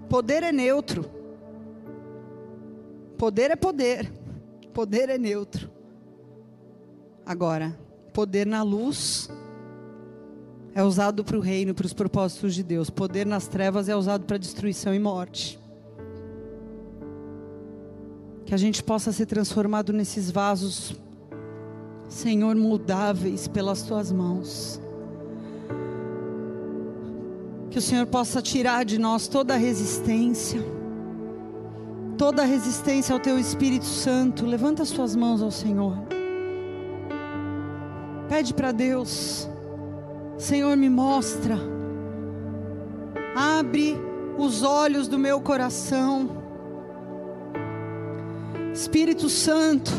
Poder 0.10 0.42
é 0.42 0.52
neutro. 0.52 1.06
Poder 3.16 3.52
é 3.52 3.56
poder. 3.56 4.12
Poder 4.76 5.08
é 5.08 5.18
neutro. 5.18 5.72
Agora, 7.26 7.80
poder 8.14 8.46
na 8.46 8.62
luz 8.62 9.30
é 10.74 10.84
usado 10.84 11.24
para 11.24 11.38
o 11.38 11.40
reino, 11.40 11.74
para 11.74 11.86
os 11.86 11.94
propósitos 11.94 12.54
de 12.54 12.62
Deus. 12.62 12.90
Poder 12.90 13.26
nas 13.26 13.48
trevas 13.48 13.88
é 13.88 13.96
usado 13.96 14.26
para 14.26 14.38
destruição 14.38 14.94
e 14.94 15.00
morte. 15.00 15.58
Que 18.46 18.54
a 18.54 18.58
gente 18.58 18.84
possa 18.84 19.14
ser 19.14 19.28
transformado 19.28 19.94
nesses 19.94 20.30
vasos, 20.30 20.94
Senhor, 22.10 22.54
moldáveis 22.54 23.48
pelas 23.48 23.82
tuas 23.82 24.12
mãos. 24.12 24.82
Que 27.72 27.80
o 27.80 27.82
Senhor 27.82 28.06
possa 28.08 28.42
tirar 28.42 28.84
de 28.84 28.98
nós 28.98 29.30
toda 29.30 29.54
a 29.54 29.58
resistência, 29.58 30.62
toda 32.18 32.44
resistência 32.44 33.14
ao 33.14 33.20
teu 33.20 33.38
Espírito 33.38 33.86
Santo. 33.86 34.46
Levanta 34.46 34.84
as 34.84 34.92
tuas 34.92 35.16
mãos 35.16 35.42
ao 35.42 35.52
Senhor. 35.52 35.98
Pede 38.28 38.54
para 38.54 38.72
Deus, 38.72 39.48
Senhor, 40.38 40.76
me 40.76 40.90
mostra, 40.90 41.58
abre 43.36 43.96
os 44.38 44.64
olhos 44.64 45.08
do 45.08 45.20
meu 45.20 45.40
coração 45.40 46.44
Espírito 48.74 49.30
Santo, 49.30 49.92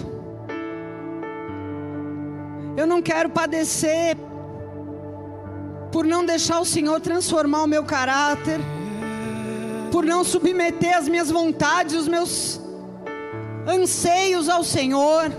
eu 2.77 2.87
não 2.87 3.01
quero 3.01 3.31
padecer 3.31 4.17
por 5.91 6.05
não 6.05 6.27
deixar 6.27 6.61
o 6.61 6.65
Senhor 6.65 7.01
transformar 7.01 7.63
o 7.63 7.67
meu 7.67 7.85
caráter, 7.85 8.61
por 9.91 10.05
não 10.05 10.25
submeter 10.25 10.97
as 10.97 11.09
minhas 11.09 11.31
vontades, 11.31 11.95
os 11.95 12.09
meus 12.09 12.61
anseios 13.67 14.49
ao 14.49 14.63
Senhor. 14.63 15.33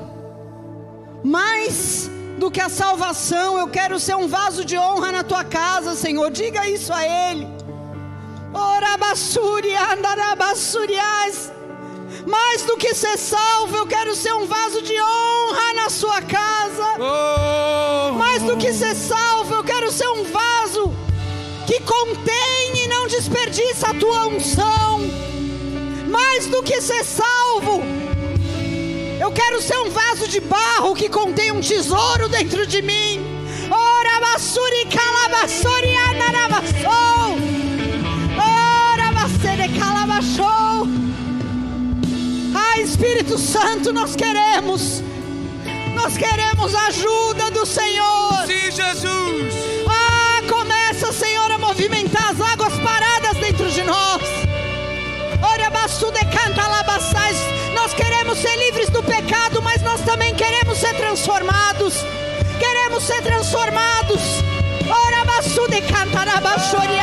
Mais 1.24 2.10
do 2.38 2.52
que 2.52 2.62
a 2.62 2.70
salvação, 2.70 3.58
eu 3.58 3.68
quero 3.68 4.00
ser 4.00 4.16
um 4.16 4.28
vaso 4.28 4.64
de 4.64 4.78
honra 4.78 5.12
na 5.12 5.24
tua 5.24 5.44
casa, 5.44 5.96
Senhor. 5.96 6.30
Diga 6.32 6.68
isso 6.68 6.94
a 6.94 7.04
Ele. 7.04 7.48
Mais 12.26 12.64
do 12.64 12.78
que 12.78 12.94
ser 12.94 13.18
salvo, 13.18 13.76
eu 13.76 13.88
quero 13.88 14.16
ser 14.16 14.34
um 14.34 14.46
vaso 14.46 14.82
de 14.82 14.94
honra 15.02 15.74
na 15.76 15.90
sua 15.90 16.22
casa. 16.22 16.86
Oh. 16.98 18.14
Mais 18.14 18.44
do 18.44 18.58
que 18.58 18.72
ser 18.74 18.96
salvo, 18.96 19.56
eu 19.56 19.64
quero 19.64 19.92
ser 19.92 20.08
um 20.10 20.24
vaso 20.24 20.94
que 21.66 21.82
contém 21.82 22.47
desperdiça 23.28 23.88
a 23.88 23.94
tua 23.94 24.28
unção. 24.28 25.02
Mais 26.08 26.48
do 26.48 26.64
que 26.64 26.80
ser 26.80 27.04
salvo, 27.04 27.84
eu 29.20 29.32
quero 29.32 29.62
ser 29.62 29.78
um 29.80 29.90
vaso 29.90 30.28
de 30.28 30.40
barro 30.40 30.96
que 30.96 31.10
contém 31.10 31.52
um 31.52 31.60
tesouro 31.60 32.30
dentro 32.30 32.66
de 32.66 32.82
mim. 32.82 33.22
Ora, 33.70 34.22
basuri, 34.22 34.86
calabassori, 34.86 35.94
anarabassou. 35.94 37.38
Ora, 38.38 39.12
basere, 39.12 39.78
calabachou. 39.78 40.88
Espírito 42.80 43.38
Santo, 43.38 43.92
nós 43.92 44.16
queremos, 44.16 45.04
nós 45.94 46.16
queremos 46.16 46.74
a 46.74 46.88
ajuda 46.88 47.52
do 47.52 47.66
Senhor. 47.66 48.46
Sim, 48.46 48.72
Jesus. 48.72 49.54
Ah, 49.88 50.42
começa, 50.48 51.12
Senhor, 51.12 51.52
a 51.52 51.58
movimentar 51.58 52.30
as 52.30 52.40
águas 52.40 52.57
queremos 58.38 58.42
ser 58.42 58.56
livres 58.58 58.90
do 58.90 59.02
pecado, 59.04 59.62
mas 59.62 59.82
nós 59.82 60.02
também 60.02 60.34
queremos 60.36 60.78
ser 60.78 60.94
transformados. 60.96 61.96
Queremos 62.60 63.04
ser 63.04 63.22
transformados. 63.22 64.22
Ora, 64.90 65.26
canta 65.82 66.24
labassori 66.24 67.00